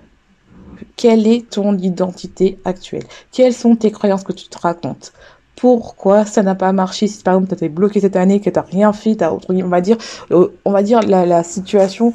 Quelle 0.96 1.28
est 1.28 1.48
ton 1.48 1.78
identité 1.78 2.58
actuelle? 2.64 3.04
Quelles 3.30 3.54
sont 3.54 3.76
tes 3.76 3.92
croyances 3.92 4.24
que 4.24 4.32
tu 4.32 4.48
te 4.48 4.58
racontes? 4.58 5.12
Pourquoi 5.54 6.24
ça 6.24 6.42
n'a 6.42 6.56
pas 6.56 6.72
marché? 6.72 7.06
Si 7.06 7.22
par 7.22 7.34
exemple 7.34 7.50
tu 7.50 7.54
été 7.54 7.68
bloqué 7.68 8.00
cette 8.00 8.16
année 8.16 8.40
que 8.40 8.50
tu 8.50 8.58
n'as 8.58 8.66
rien 8.66 8.92
fait 8.92 9.16
on 9.48 9.68
va 9.68 9.80
dire 9.80 9.96
euh, 10.32 10.48
on 10.64 10.72
va 10.72 10.82
dire 10.82 11.02
la 11.02 11.44
situation 11.44 12.12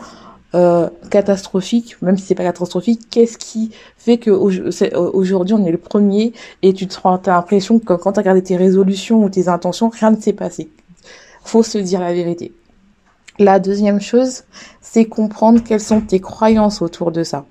euh, 0.56 0.90
catastrophique, 1.10 2.02
même 2.02 2.18
si 2.18 2.26
c'est 2.26 2.36
pas 2.36 2.44
catastrophique, 2.44 3.02
qu'est-ce 3.10 3.38
qui 3.38 3.72
fait 3.98 4.18
que 4.18 4.32
aujourd'hui 4.32 5.54
on 5.54 5.66
est 5.66 5.72
le 5.72 5.78
premier 5.78 6.34
et 6.62 6.74
tu 6.74 6.88
te 6.88 6.98
as 7.06 7.20
l'impression 7.26 7.80
que 7.80 7.94
quand 7.94 8.14
tu 8.14 8.20
as 8.28 8.42
tes 8.42 8.56
résolutions 8.56 9.24
ou 9.24 9.30
tes 9.30 9.50
intentions, 9.50 9.90
rien 9.90 10.12
ne 10.12 10.22
s'est 10.22 10.34
passé. 10.34 10.70
Faut 11.44 11.64
se 11.64 11.78
dire 11.78 12.00
la 12.00 12.14
vérité. 12.14 12.54
La 13.40 13.60
deuxième 13.60 14.02
chose, 14.02 14.44
c'est 14.82 15.06
comprendre 15.06 15.62
quelles 15.64 15.82
sont 15.82 16.02
tes 16.02 16.20
croyances 16.20 16.82
autour 16.82 17.12
de 17.12 17.24
ça. 17.24 17.46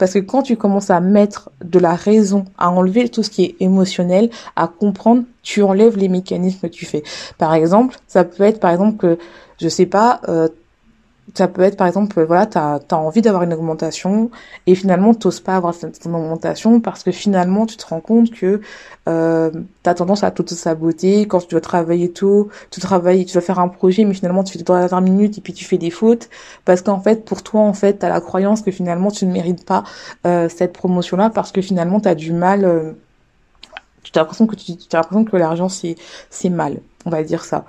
Parce 0.00 0.14
que 0.14 0.18
quand 0.18 0.42
tu 0.42 0.56
commences 0.56 0.88
à 0.88 1.00
mettre 1.00 1.50
de 1.62 1.78
la 1.78 1.94
raison, 1.94 2.44
à 2.56 2.70
enlever 2.70 3.08
tout 3.08 3.22
ce 3.22 3.28
qui 3.28 3.44
est 3.44 3.56
émotionnel, 3.60 4.30
à 4.56 4.66
comprendre, 4.66 5.24
tu 5.42 5.62
enlèves 5.62 5.98
les 5.98 6.08
mécanismes 6.08 6.60
que 6.60 6.66
tu 6.68 6.86
fais. 6.86 7.02
Par 7.36 7.52
exemple, 7.52 7.96
ça 8.06 8.24
peut 8.24 8.44
être 8.44 8.60
par 8.60 8.70
exemple 8.70 8.96
que, 8.96 9.18
je 9.60 9.68
sais 9.68 9.86
pas, 9.86 10.22
euh, 10.28 10.48
ça 11.34 11.48
peut 11.48 11.62
être 11.62 11.76
par 11.76 11.86
exemple 11.86 12.22
voilà 12.24 12.46
tu 12.46 12.58
as, 12.58 12.80
envie 12.92 13.22
d'avoir 13.22 13.42
une 13.42 13.52
augmentation 13.52 14.30
et 14.66 14.74
finalement 14.74 15.14
tu 15.14 15.28
pas 15.44 15.56
avoir 15.56 15.74
cette 15.74 16.04
augmentation 16.06 16.80
parce 16.80 17.02
que 17.02 17.12
finalement 17.12 17.66
tu 17.66 17.76
te 17.76 17.86
rends 17.86 18.00
compte 18.00 18.30
que 18.30 18.60
euh, 19.08 19.50
tu 19.82 19.90
as 19.90 19.94
tendance 19.94 20.24
à 20.24 20.30
tout 20.30 20.46
saboter 20.48 21.26
quand 21.26 21.40
tu 21.40 21.48
dois 21.48 21.60
travailler 21.60 22.10
tôt 22.10 22.48
tu 22.70 22.80
travailles 22.80 23.24
tu 23.26 23.34
dois 23.34 23.42
faire 23.42 23.58
un 23.58 23.68
projet 23.68 24.04
mais 24.04 24.14
finalement 24.14 24.44
tu 24.44 24.58
fais 24.58 24.64
dans 24.64 24.74
la 24.74 24.88
dernière 24.88 25.00
minute 25.00 25.38
et 25.38 25.40
puis 25.40 25.52
tu 25.52 25.64
fais 25.64 25.78
des 25.78 25.90
fautes. 25.90 26.28
Parce 26.64 26.82
qu'en 26.82 27.00
fait 27.00 27.24
pour 27.24 27.42
toi 27.42 27.60
en 27.60 27.72
fait 27.74 27.98
tu 27.98 28.06
la 28.06 28.20
croyance 28.20 28.62
que 28.62 28.70
finalement 28.70 29.10
tu 29.10 29.26
ne 29.26 29.32
mérites 29.32 29.64
pas 29.64 29.84
euh, 30.26 30.48
cette 30.48 30.72
promotion 30.72 31.16
là 31.16 31.30
parce 31.30 31.52
que 31.52 31.60
finalement 31.60 32.00
tu 32.00 32.08
as 32.08 32.14
du 32.14 32.32
mal 32.32 32.64
euh, 32.64 32.92
tu 34.02 34.12
as 34.14 34.22
l'impression 34.22 34.46
que 34.46 34.56
tu 34.56 34.72
as 34.92 34.96
l'impression 34.96 35.24
que 35.24 35.36
l'argent 35.36 35.68
c'est 35.68 35.96
c'est 36.30 36.50
mal 36.50 36.80
on 37.04 37.10
va 37.10 37.22
dire 37.22 37.44
ça. 37.44 37.64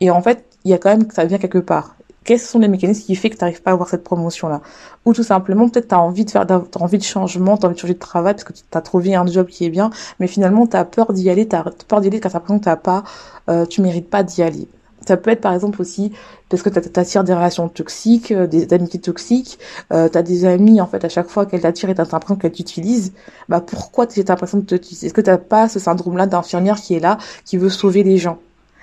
Et 0.00 0.10
en 0.10 0.22
fait 0.22 0.44
il 0.64 0.70
y 0.70 0.74
a 0.74 0.78
quand 0.78 0.90
même 0.90 1.10
ça 1.10 1.24
vient 1.24 1.38
quelque 1.38 1.58
part 1.58 1.96
quels 2.24 2.38
sont 2.38 2.58
les 2.58 2.68
mécanismes 2.68 3.04
qui 3.04 3.14
fait 3.14 3.30
que 3.30 3.36
tu 3.36 3.44
n'arrives 3.44 3.62
pas 3.62 3.70
à 3.70 3.74
avoir 3.74 3.88
cette 3.88 4.04
promotion-là? 4.04 4.60
Ou 5.06 5.14
tout 5.14 5.22
simplement, 5.22 5.68
peut-être 5.68 5.88
tu 5.88 5.94
as 5.94 6.00
envie 6.00 6.24
de 6.24 6.30
faire, 6.30 6.46
as 6.50 6.82
envie 6.82 6.98
de 6.98 7.02
changement, 7.02 7.56
tu 7.56 7.64
as 7.64 7.68
envie 7.68 7.74
de 7.74 7.80
changer 7.80 7.94
de 7.94 7.98
travail 7.98 8.34
parce 8.34 8.44
que 8.44 8.52
tu 8.52 8.62
as 8.72 8.80
trouvé 8.82 9.14
un 9.14 9.26
job 9.26 9.46
qui 9.46 9.64
est 9.64 9.70
bien, 9.70 9.90
mais 10.18 10.26
finalement 10.26 10.66
tu 10.66 10.76
as 10.76 10.84
peur 10.84 11.12
d'y 11.12 11.30
aller, 11.30 11.48
tu 11.48 11.56
peur 11.88 12.00
d'y 12.00 12.08
aller 12.08 12.20
car 12.20 12.30
tu 12.30 12.36
as 12.36 12.40
l'impression 12.40 12.58
que 12.58 12.64
t'as 12.64 12.76
pas, 12.76 13.04
euh, 13.48 13.66
tu 13.66 13.80
mérites 13.80 14.10
pas 14.10 14.22
d'y 14.22 14.42
aller. 14.42 14.68
Ça 15.06 15.16
peut 15.16 15.30
être 15.30 15.40
par 15.40 15.54
exemple 15.54 15.80
aussi 15.80 16.12
parce 16.50 16.62
que 16.62 16.68
tu 16.68 17.00
attires 17.00 17.24
des 17.24 17.32
relations 17.32 17.68
toxiques, 17.68 18.32
euh, 18.32 18.46
des 18.46 18.72
amitiés 18.74 19.00
toxiques, 19.00 19.58
euh, 19.92 20.08
tu 20.10 20.18
as 20.18 20.22
des 20.22 20.44
amis 20.44 20.80
en 20.80 20.86
fait 20.86 21.04
à 21.04 21.08
chaque 21.08 21.28
fois 21.28 21.46
qu'elles 21.46 21.62
t'attirent 21.62 21.88
et 21.88 21.94
tu 21.94 22.00
as 22.02 22.04
l'impression 22.04 22.36
qu'elles 22.36 22.52
t'utilisent. 22.52 23.12
Bah 23.48 23.60
pourquoi 23.60 24.06
tu 24.06 24.20
as 24.20 24.24
l'impression 24.24 24.58
de 24.58 24.64
t'utiliser 24.64 25.06
Est-ce 25.06 25.14
que 25.14 25.22
tu 25.22 25.30
pas 25.48 25.68
ce 25.68 25.78
syndrome-là 25.78 26.26
d'infirmière 26.26 26.76
qui 26.76 26.94
est 26.94 27.00
là, 27.00 27.16
qui 27.46 27.56
veut 27.56 27.70
sauver 27.70 28.02
les 28.02 28.18
gens? 28.18 28.38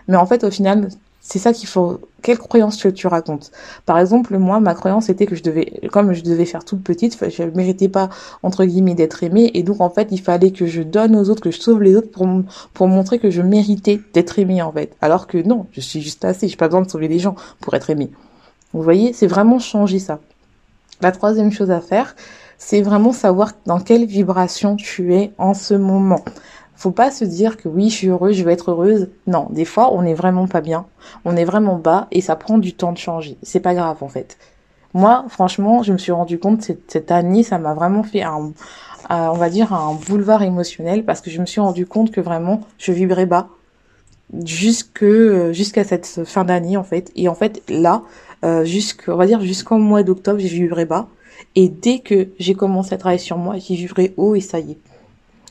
Mais 0.07 0.17
en 0.17 0.25
fait 0.25 0.43
au 0.43 0.49
final, 0.49 0.89
c'est 1.29 1.39
ça 1.39 1.51
qu'il 1.51 1.67
faut. 1.67 1.99
Quelle 2.21 2.37
croyance 2.37 2.77
tu, 2.77 2.93
tu 2.93 3.05
racontes? 3.05 3.51
Par 3.85 3.99
exemple, 3.99 4.37
moi, 4.37 4.61
ma 4.61 4.73
croyance 4.73 5.09
était 5.09 5.25
que 5.25 5.35
je 5.35 5.43
devais, 5.43 5.81
comme 5.91 6.13
je 6.13 6.23
devais 6.23 6.45
faire 6.45 6.63
toute 6.63 6.81
petite, 6.81 7.17
je 7.29 7.43
ne 7.43 7.51
méritais 7.51 7.89
pas 7.89 8.07
entre 8.43 8.63
guillemets 8.63 8.95
d'être 8.95 9.23
aimée, 9.23 9.51
et 9.53 9.61
donc 9.61 9.81
en 9.81 9.89
fait, 9.89 10.07
il 10.11 10.21
fallait 10.21 10.51
que 10.51 10.65
je 10.65 10.81
donne 10.81 11.17
aux 11.17 11.29
autres, 11.29 11.41
que 11.41 11.51
je 11.51 11.59
sauve 11.59 11.83
les 11.83 11.97
autres 11.97 12.09
pour 12.11 12.25
pour 12.73 12.87
montrer 12.87 13.19
que 13.19 13.29
je 13.29 13.41
méritais 13.41 13.99
d'être 14.13 14.39
aimée 14.39 14.61
en 14.61 14.71
fait. 14.71 14.95
Alors 15.01 15.27
que 15.27 15.37
non, 15.37 15.67
je 15.73 15.81
suis 15.81 16.01
juste 16.01 16.23
assez. 16.23 16.47
J'ai 16.47 16.55
pas 16.55 16.69
besoin 16.69 16.83
de 16.83 16.89
sauver 16.89 17.09
les 17.09 17.19
gens 17.19 17.35
pour 17.59 17.73
être 17.73 17.89
aimée. 17.89 18.09
Vous 18.71 18.81
voyez, 18.81 19.11
c'est 19.11 19.27
vraiment 19.27 19.59
changer 19.59 19.99
ça. 19.99 20.19
La 21.01 21.11
troisième 21.11 21.51
chose 21.51 21.71
à 21.71 21.81
faire, 21.81 22.15
c'est 22.57 22.81
vraiment 22.81 23.11
savoir 23.11 23.51
dans 23.65 23.81
quelle 23.81 24.05
vibration 24.05 24.77
tu 24.77 25.13
es 25.13 25.33
en 25.37 25.53
ce 25.53 25.73
moment. 25.73 26.23
Faut 26.77 26.91
pas 26.91 27.09
se 27.09 27.25
dire 27.25 27.57
que 27.57 27.67
oui, 27.67 27.89
je 27.89 27.95
suis 27.95 28.07
heureuse, 28.07 28.35
je 28.35 28.43
vais 28.43 28.53
être 28.53 28.69
heureuse. 28.69 29.09
Non, 29.25 29.47
des 29.49 29.65
fois, 29.65 29.91
on 29.93 30.03
n'est 30.03 30.13
vraiment 30.13 30.47
pas 30.47 30.61
bien, 30.61 30.85
on 31.25 31.35
est 31.35 31.43
vraiment 31.43 31.75
bas 31.75 32.07
et 32.11 32.21
ça 32.21 32.35
prend 32.35 32.59
du 32.59 32.73
temps 32.73 32.91
de 32.91 32.99
changer. 32.99 33.35
C'est 33.41 33.59
pas 33.59 33.73
grave 33.73 33.97
en 34.01 34.07
fait. 34.07 34.37
Moi, 34.93 35.25
franchement, 35.27 35.81
je 35.81 35.91
me 35.91 35.97
suis 35.97 36.11
rendu 36.11 36.37
compte 36.37 36.61
cette, 36.61 37.11
année, 37.11 37.41
ça 37.41 37.57
m'a 37.57 37.73
vraiment 37.73 38.03
fait 38.03 38.21
un, 38.21 38.51
on 39.09 39.33
va 39.33 39.49
dire 39.49 39.73
un 39.73 39.95
boulevard 40.07 40.43
émotionnel 40.43 41.03
parce 41.03 41.19
que 41.19 41.31
je 41.31 41.41
me 41.41 41.47
suis 41.47 41.59
rendu 41.59 41.87
compte 41.87 42.11
que 42.11 42.21
vraiment, 42.21 42.61
je 42.77 42.91
vibrais 42.91 43.25
bas 43.25 43.47
jusque 44.45 45.05
jusqu'à 45.51 45.83
cette 45.83 46.25
fin 46.25 46.43
d'année 46.43 46.77
en 46.77 46.83
fait. 46.83 47.11
Et 47.15 47.27
en 47.27 47.35
fait, 47.35 47.63
là, 47.69 48.03
euh, 48.45 48.65
on 49.07 49.15
va 49.15 49.25
dire 49.25 49.41
jusqu'au 49.41 49.77
mois 49.77 50.03
d'octobre, 50.03 50.39
j'ai 50.39 50.47
vibré 50.47 50.85
bas. 50.85 51.07
Et 51.55 51.69
dès 51.69 51.99
que 51.99 52.27
j'ai 52.37 52.53
commencé 52.53 52.93
à 52.93 52.97
travailler 52.99 53.19
sur 53.19 53.37
moi, 53.37 53.55
j'ai 53.57 53.75
vibré 53.75 54.13
haut 54.17 54.35
et 54.35 54.41
ça 54.41 54.59
y 54.59 54.73
est 54.73 54.77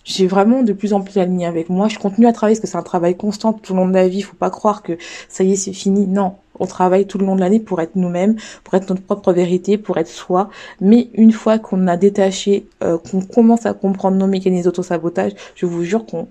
j'ai 0.06 0.28
vraiment 0.28 0.62
de 0.62 0.72
plus 0.72 0.92
en 0.94 1.02
plus 1.02 1.18
aligné 1.18 1.46
avec 1.46 1.68
moi. 1.68 1.88
Je 1.88 1.98
continue 1.98 2.28
à 2.28 2.32
travailler 2.32 2.54
parce 2.54 2.62
que 2.62 2.68
c'est 2.68 2.78
un 2.78 2.82
travail 2.82 3.16
constant 3.16 3.52
tout 3.52 3.74
le 3.74 3.80
long 3.80 3.88
de 3.88 3.92
la 3.92 4.06
vie. 4.08 4.22
Faut 4.22 4.36
pas 4.36 4.50
croire 4.50 4.82
que 4.82 4.96
ça 5.28 5.42
y 5.42 5.52
est, 5.52 5.56
c'est 5.56 5.72
fini. 5.72 6.06
Non, 6.06 6.36
on 6.60 6.66
travaille 6.66 7.06
tout 7.06 7.18
le 7.18 7.26
long 7.26 7.34
de 7.34 7.40
l'année 7.40 7.58
pour 7.58 7.80
être 7.80 7.96
nous-mêmes, 7.96 8.36
pour 8.62 8.74
être 8.74 8.88
notre 8.88 9.02
propre 9.02 9.32
vérité, 9.32 9.78
pour 9.78 9.98
être 9.98 10.08
soi. 10.08 10.48
Mais 10.80 11.10
une 11.14 11.32
fois 11.32 11.58
qu'on 11.58 11.88
a 11.88 11.96
détaché, 11.96 12.68
euh, 12.84 12.98
qu'on 12.98 13.20
commence 13.20 13.66
à 13.66 13.74
comprendre 13.74 14.16
nos 14.16 14.28
mécanismes 14.28 14.66
d'auto-sabotage, 14.66 15.32
je 15.56 15.66
vous 15.66 15.82
jure 15.82 16.06
qu'on 16.06 16.28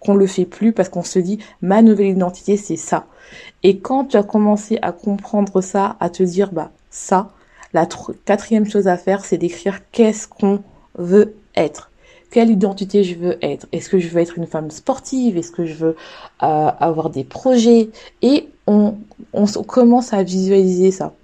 qu'on 0.00 0.16
le 0.16 0.26
fait 0.26 0.44
plus 0.44 0.74
parce 0.74 0.90
qu'on 0.90 1.02
se 1.02 1.18
dit 1.18 1.38
ma 1.62 1.80
nouvelle 1.80 2.08
identité 2.08 2.58
c'est 2.58 2.76
ça. 2.76 3.06
Et 3.62 3.78
quand 3.78 4.04
tu 4.04 4.18
as 4.18 4.22
commencé 4.22 4.78
à 4.82 4.92
comprendre 4.92 5.62
ça, 5.62 5.96
à 5.98 6.10
te 6.10 6.22
dire 6.22 6.52
bah 6.52 6.72
ça, 6.90 7.30
la 7.72 7.88
quatrième 8.26 8.68
chose 8.68 8.86
à 8.86 8.98
faire 8.98 9.24
c'est 9.24 9.38
d'écrire 9.38 9.80
qu'est-ce 9.92 10.28
qu'on 10.28 10.62
veut 10.98 11.34
être 11.56 11.90
quelle 12.34 12.50
identité 12.50 13.04
je 13.04 13.14
veux 13.14 13.38
être. 13.42 13.68
Est-ce 13.70 13.88
que 13.88 14.00
je 14.00 14.08
veux 14.08 14.20
être 14.20 14.36
une 14.36 14.48
femme 14.48 14.72
sportive? 14.72 15.38
Est-ce 15.38 15.52
que 15.52 15.66
je 15.66 15.74
veux 15.74 15.96
euh, 16.42 16.70
avoir 16.80 17.10
des 17.10 17.22
projets? 17.22 17.90
Et 18.22 18.48
on, 18.66 18.96
commence 19.68 20.12
à 20.12 20.24
visualiser 20.24 20.90
ça. 20.90 21.14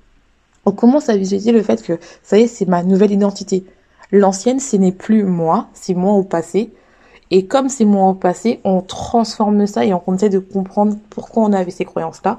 On 0.67 0.71
commence 0.71 1.09
à 1.09 1.17
visualiser 1.17 1.51
le 1.51 1.65
fait 1.65 1.83
que 1.83 1.99
ça 2.23 2.39
y 2.39 2.43
est, 2.43 2.47
c'est 2.47 2.65
ma 2.65 2.85
nouvelle 2.85 3.11
identité. 3.11 3.65
L'ancienne, 4.13 4.61
ce 4.61 4.77
n'est 4.77 4.93
plus 4.93 5.25
moi, 5.25 5.67
c'est 5.73 5.95
moi 5.95 6.13
au 6.13 6.23
passé. 6.23 6.71
Et 7.33 7.45
comme 7.45 7.69
c'est 7.69 7.85
moi 7.85 8.11
au 8.11 8.15
passé, 8.15 8.61
on 8.63 8.81
transforme 8.81 9.67
ça 9.67 9.85
et 9.85 9.93
on 9.93 10.15
essaie 10.15 10.29
de 10.29 10.39
comprendre 10.39 10.97
pourquoi 11.11 11.43
on 11.43 11.53
avait 11.53 11.73
ces 11.73 11.85
croyances-là 11.85 12.39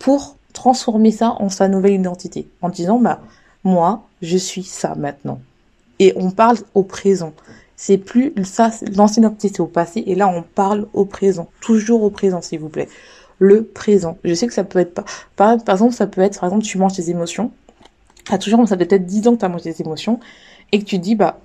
pour 0.00 0.38
transformer 0.54 1.10
ça 1.10 1.36
en 1.40 1.50
sa 1.50 1.68
nouvelle 1.68 1.92
identité. 1.92 2.48
En 2.62 2.70
disant, 2.70 2.98
bah, 2.98 3.20
moi, 3.64 4.04
je 4.22 4.38
suis 4.38 4.62
ça 4.62 4.94
maintenant. 4.94 5.40
Et 5.98 6.14
on 6.16 6.30
parle 6.30 6.56
au 6.72 6.84
présent. 6.84 7.34
C'est 7.80 7.96
plus 7.96 8.32
ça, 8.42 8.72
l'ancienne 8.96 9.24
identité 9.24 9.50
c'est 9.54 9.60
au 9.60 9.66
passé 9.66 10.02
et 10.04 10.16
là 10.16 10.26
on 10.26 10.42
parle 10.42 10.88
au 10.94 11.04
présent, 11.04 11.48
toujours 11.60 12.02
au 12.02 12.10
présent 12.10 12.42
s'il 12.42 12.58
vous 12.58 12.68
plaît. 12.68 12.88
Le 13.38 13.62
présent. 13.62 14.18
Je 14.24 14.34
sais 14.34 14.48
que 14.48 14.52
ça 14.52 14.64
peut 14.64 14.80
être 14.80 14.94
pas, 14.94 15.04
par, 15.36 15.74
exemple 15.74 15.94
ça 15.94 16.08
peut 16.08 16.20
être 16.20 16.40
par 16.40 16.48
exemple 16.48 16.64
tu 16.64 16.76
manges 16.76 16.94
tes 16.94 17.08
émotions. 17.08 17.52
À 18.30 18.38
toujours 18.38 18.66
ça 18.66 18.76
peut 18.76 18.88
être 18.90 19.06
10 19.06 19.28
ans 19.28 19.34
que 19.36 19.38
tu 19.38 19.44
as 19.44 19.48
mangé 19.48 19.72
tes 19.72 19.80
émotions 19.84 20.18
et 20.72 20.80
que 20.80 20.84
tu 20.84 20.98
dis 20.98 21.14
bah 21.14 21.38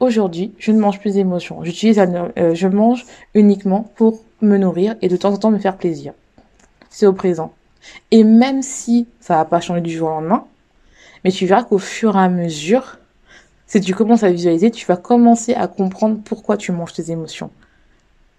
aujourd'hui 0.00 0.52
je 0.58 0.70
ne 0.70 0.78
mange 0.78 1.00
plus 1.00 1.14
d'émotions. 1.14 1.64
J'utilise 1.64 1.98
euh, 1.98 2.54
je 2.54 2.68
mange 2.68 3.06
uniquement 3.32 3.90
pour 3.96 4.20
me 4.42 4.58
nourrir 4.58 4.96
et 5.00 5.08
de 5.08 5.16
temps 5.16 5.32
en 5.32 5.38
temps 5.38 5.50
me 5.50 5.58
faire 5.58 5.78
plaisir. 5.78 6.12
C'est 6.90 7.06
au 7.06 7.14
présent. 7.14 7.54
Et 8.10 8.22
même 8.22 8.60
si 8.60 9.06
ça 9.18 9.36
va 9.36 9.46
pas 9.46 9.62
changer 9.62 9.80
du 9.80 9.96
jour 9.96 10.08
au 10.08 10.12
lendemain, 10.12 10.44
mais 11.24 11.30
tu 11.30 11.46
verras 11.46 11.64
qu'au 11.64 11.78
fur 11.78 12.16
et 12.16 12.20
à 12.20 12.28
mesure, 12.28 12.98
si 13.68 13.80
tu 13.80 13.94
commences 13.94 14.24
à 14.24 14.30
visualiser, 14.30 14.70
tu 14.70 14.86
vas 14.86 14.96
commencer 14.96 15.54
à 15.54 15.68
comprendre 15.68 16.18
pourquoi 16.24 16.56
tu 16.56 16.72
manges 16.72 16.94
tes 16.94 17.10
émotions. 17.12 17.50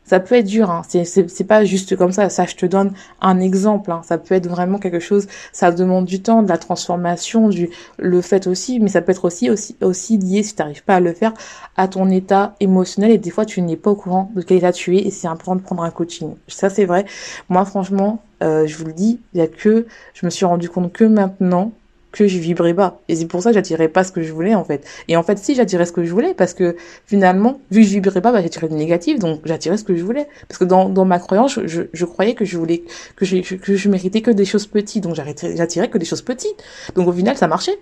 Ça 0.10 0.20
peut 0.20 0.34
être 0.34 0.48
dur, 0.48 0.72
hein. 0.72 0.82
c'est 0.90 1.44
pas 1.48 1.64
juste 1.66 1.96
comme 1.96 2.12
ça. 2.12 2.30
Ça, 2.30 2.46
je 2.46 2.56
te 2.56 2.66
donne 2.66 2.94
un 3.22 3.40
exemple. 3.40 3.92
Hein. 3.92 4.02
Ça 4.04 4.18
peut 4.18 4.34
être 4.34 4.48
vraiment 4.48 4.80
quelque 4.80 5.00
chose. 5.00 5.28
Ça 5.54 5.72
demande 5.72 6.06
du 6.06 6.20
temps, 6.20 6.42
de 6.42 6.50
la 6.50 6.58
transformation, 6.58 7.48
du 7.48 7.70
le 8.00 8.20
fait 8.22 8.48
aussi, 8.48 8.80
mais 8.80 8.90
ça 8.90 9.04
peut 9.04 9.12
être 9.12 9.26
aussi 9.26 9.52
aussi 9.52 9.76
aussi 9.82 10.18
lié 10.18 10.42
si 10.42 10.56
tu 10.56 10.64
n'arrives 10.64 10.84
pas 10.84 10.96
à 10.96 11.00
le 11.00 11.14
faire 11.14 11.36
à 11.78 11.88
ton 11.88 12.10
état 12.10 12.56
émotionnel 12.60 13.12
et 13.12 13.20
des 13.20 13.30
fois 13.30 13.46
tu 13.46 13.62
n'es 13.62 13.76
pas 13.76 13.92
au 13.92 13.96
courant 13.96 14.32
de 14.36 14.42
quel 14.42 14.58
état 14.58 14.72
tu 14.72 14.98
es 14.98 15.02
et 15.02 15.12
c'est 15.12 15.28
important 15.28 15.56
de 15.56 15.62
prendre 15.62 15.84
un 15.84 15.92
coaching. 15.92 16.34
Ça 16.48 16.72
c'est 16.72 16.86
vrai. 16.86 17.06
Moi 17.48 17.64
franchement, 17.66 18.24
euh, 18.42 18.66
je 18.66 18.78
vous 18.78 18.86
le 18.86 18.94
dis, 18.94 19.20
il 19.36 19.40
y 19.40 19.44
a 19.44 19.48
que 19.48 19.86
je 20.16 20.26
me 20.26 20.32
suis 20.32 20.46
rendu 20.46 20.70
compte 20.70 20.92
que 20.92 21.04
maintenant 21.04 21.72
que 22.12 22.28
je 22.28 22.40
vibrais 22.40 22.74
bas. 22.74 23.00
Et 23.08 23.16
c'est 23.16 23.26
pour 23.26 23.42
ça 23.42 23.50
que 23.50 23.56
j'attirais 23.56 23.88
pas 23.88 24.04
ce 24.04 24.12
que 24.12 24.24
je 24.24 24.34
voulais, 24.34 24.56
en 24.56 24.64
fait. 24.64 24.86
Et 25.08 25.16
en 25.16 25.24
fait, 25.24 25.38
si, 25.38 25.56
j'attirais 25.56 25.86
ce 25.86 25.92
que 25.92 26.04
je 26.04 26.12
voulais, 26.12 26.34
parce 26.34 26.54
que 26.54 26.76
finalement, 27.06 27.60
vu 27.72 27.82
que 27.82 27.88
je 27.88 27.94
vibrais 27.94 28.22
pas, 28.22 28.32
bah, 28.32 28.42
j'attirais 28.42 28.68
du 28.68 28.76
négatif, 28.76 29.20
donc 29.20 29.42
j'attirais 29.46 29.78
ce 29.78 29.84
que 29.84 29.96
je 29.96 30.04
voulais. 30.04 30.28
Parce 30.48 30.58
que 30.58 30.66
dans, 30.66 30.90
dans 30.90 31.06
ma 31.06 31.20
croyance, 31.20 31.60
je, 31.66 31.84
je, 31.92 32.06
croyais 32.06 32.34
que 32.34 32.46
je 32.46 32.58
voulais, 32.58 32.84
que 33.16 33.26
je, 33.26 33.56
que 33.56 33.76
je 33.76 33.90
méritais 33.90 34.22
que 34.22 34.32
des 34.32 34.46
choses 34.46 34.66
petites, 34.66 35.04
donc 35.04 35.16
j'attirais 35.16 35.90
que 35.90 35.98
des 35.98 36.06
choses 36.06 36.22
petites. 36.22 36.64
Donc 36.96 37.08
au 37.08 37.14
final, 37.14 37.38
ça 37.38 37.48
marchait. 37.48 37.78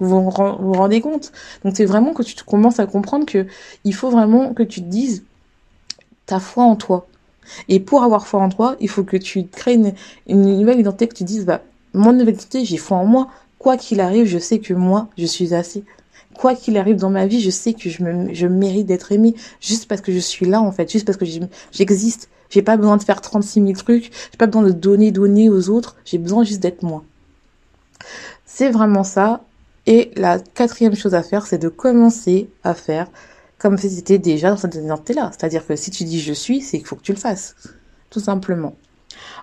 Vous 0.00 0.22
vous, 0.22 0.30
rendez 0.30 1.00
compte? 1.00 1.32
Donc 1.64 1.74
c'est 1.76 1.84
vraiment 1.84 2.14
que 2.14 2.22
tu 2.22 2.36
commences 2.44 2.78
à 2.78 2.86
comprendre 2.86 3.26
que 3.26 3.46
il 3.84 3.94
faut 3.94 4.10
vraiment 4.10 4.54
que 4.54 4.62
tu 4.62 4.80
te 4.80 4.86
dises, 4.86 5.24
ta 6.24 6.38
foi 6.38 6.64
en 6.64 6.76
toi. 6.76 7.06
Et 7.68 7.80
pour 7.80 8.02
avoir 8.02 8.26
foi 8.26 8.40
en 8.40 8.48
toi, 8.48 8.76
il 8.80 8.88
faut 8.88 9.02
que 9.02 9.16
tu 9.16 9.46
crées 9.46 9.74
une, 9.74 9.94
une 10.28 10.58
nouvelle 10.58 10.78
identité, 10.78 11.08
que 11.08 11.14
tu 11.14 11.24
dises, 11.24 11.46
bah, 11.46 11.62
mon 11.94 12.12
nouvelle 12.12 12.34
identité, 12.34 12.64
j'ai 12.64 12.76
foi 12.76 12.98
en 12.98 13.06
moi, 13.06 13.28
Quoi 13.58 13.76
qu'il 13.76 14.00
arrive, 14.00 14.26
je 14.26 14.38
sais 14.38 14.58
que 14.58 14.74
moi, 14.74 15.08
je 15.18 15.26
suis 15.26 15.54
assez. 15.54 15.84
Quoi 16.34 16.54
qu'il 16.54 16.76
arrive 16.78 16.96
dans 16.96 17.10
ma 17.10 17.26
vie, 17.26 17.40
je 17.40 17.50
sais 17.50 17.74
que 17.74 17.90
je, 17.90 18.46
mérite 18.46 18.86
d'être 18.86 19.10
aimée 19.10 19.34
juste 19.60 19.86
parce 19.88 20.00
que 20.00 20.12
je 20.12 20.18
suis 20.18 20.46
là, 20.46 20.60
en 20.60 20.70
fait, 20.70 20.90
juste 20.90 21.04
parce 21.04 21.18
que 21.18 21.26
j'existe. 21.72 22.28
J'ai 22.50 22.62
pas 22.62 22.76
besoin 22.76 22.96
de 22.96 23.02
faire 23.02 23.20
36 23.20 23.60
000 23.60 23.72
trucs, 23.72 24.04
j'ai 24.04 24.38
pas 24.38 24.46
besoin 24.46 24.62
de 24.62 24.70
donner, 24.70 25.10
donner 25.10 25.50
aux 25.50 25.68
autres, 25.68 25.96
j'ai 26.04 26.16
besoin 26.18 26.44
juste 26.44 26.60
d'être 26.60 26.82
moi. 26.82 27.04
C'est 28.46 28.70
vraiment 28.70 29.04
ça. 29.04 29.42
Et 29.86 30.10
la 30.16 30.38
quatrième 30.38 30.94
chose 30.94 31.14
à 31.14 31.22
faire, 31.22 31.46
c'est 31.46 31.58
de 31.58 31.68
commencer 31.68 32.48
à 32.62 32.74
faire 32.74 33.08
comme 33.58 33.76
si 33.76 33.90
c'était 33.90 34.18
déjà 34.18 34.50
dans 34.50 34.56
cette 34.56 34.76
identité-là. 34.76 35.30
C'est-à-dire 35.32 35.66
que 35.66 35.76
si 35.76 35.90
tu 35.90 36.04
dis 36.04 36.20
je 36.20 36.32
suis, 36.32 36.60
c'est 36.60 36.78
qu'il 36.78 36.86
faut 36.86 36.96
que 36.96 37.02
tu 37.02 37.12
le 37.12 37.18
fasses. 37.18 37.56
Tout 38.10 38.20
simplement. 38.20 38.74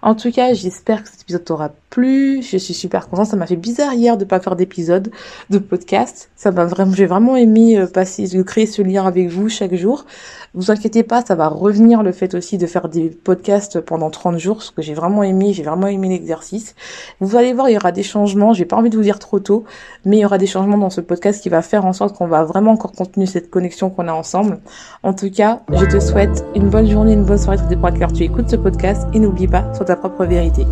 En 0.06 0.14
tout 0.14 0.32
cas, 0.32 0.54
j'espère 0.54 1.02
que 1.02 1.10
cet 1.10 1.22
épisode 1.22 1.46
t'aura 1.46 1.72
plu. 1.90 2.44
Je 2.44 2.58
suis 2.58 2.76
super 2.76 3.10
contente. 3.10 3.26
Ça 3.26 3.38
m'a 3.38 3.48
fait 3.48 3.56
bizarre 3.56 3.96
hier 3.96 4.18
de 4.18 4.24
pas 4.24 4.40
faire 4.40 4.56
d'épisode 4.56 5.12
de 5.50 5.58
podcast. 5.58 6.30
Ça 6.36 6.52
m'a 6.52 6.66
vraiment, 6.66 6.94
j'ai 6.94 7.08
vraiment 7.08 7.36
aimé 7.36 7.80
euh, 7.80 7.88
passer, 7.88 8.28
de 8.28 8.44
créer 8.44 8.68
ce 8.68 8.84
lien 8.84 9.08
avec 9.08 9.30
vous 9.30 9.50
chaque 9.50 9.74
jour. 9.74 10.06
Vous 10.54 10.70
inquiétez 10.70 11.02
pas, 11.02 11.24
ça 11.26 11.34
va 11.34 11.48
revenir 11.48 12.04
le 12.04 12.12
fait 12.12 12.36
aussi 12.36 12.60
de 12.60 12.68
faire 12.68 12.88
des 12.88 13.10
podcasts 13.10 13.82
pendant 13.82 14.12
30 14.12 14.38
jours, 14.38 14.62
ce 14.62 14.72
que 14.72 14.84
j'ai 14.84 14.94
vraiment 14.94 15.24
aimé. 15.24 15.54
J'ai 15.54 15.64
vraiment 15.64 15.88
aimé 15.88 16.08
l'exercice. 16.08 16.76
Vous 17.20 17.36
allez 17.36 17.54
voir, 17.54 17.68
il 17.70 17.74
y 17.74 17.78
aura 17.78 17.92
des 17.92 18.04
changements. 18.04 18.54
J'ai 18.54 18.66
pas 18.66 18.76
envie 18.76 18.92
de 18.92 18.98
vous 18.98 19.04
dire 19.04 19.18
trop 19.18 19.40
tôt, 19.40 19.64
mais 20.06 20.18
il 20.18 20.20
y 20.20 20.26
aura 20.26 20.38
des 20.38 20.46
changements 20.46 20.78
dans 20.78 20.92
ce 20.92 21.02
podcast 21.02 21.42
qui 21.42 21.50
va 21.50 21.64
faire 21.64 21.84
en 21.84 21.94
sorte 21.94 22.16
qu'on 22.16 22.28
va 22.28 22.44
vraiment 22.44 22.74
encore 22.74 22.92
continuer 22.92 23.26
cette 23.26 23.50
connexion 23.50 23.90
qu'on 23.90 24.08
a 24.08 24.14
ensemble. 24.14 24.60
En 25.02 25.14
tout 25.16 25.32
cas, 25.32 25.62
je 25.72 25.86
te 25.86 26.00
souhaite 26.00 26.46
une 26.54 26.70
bonne 26.70 26.88
journée, 26.88 27.14
une 27.14 27.26
bonne 27.26 27.40
soirée, 27.40 27.58
tout 27.58 27.68
dépend 27.68 27.88
à 27.88 27.92
tu 27.92 28.24
écoutes 28.24 28.52
ce 28.52 28.56
podcast 28.56 29.08
et 29.14 29.20
n'oublie 29.20 29.48
pas, 29.48 29.74
sois 29.74 29.95
propre 29.96 30.26
vérité. 30.26 30.66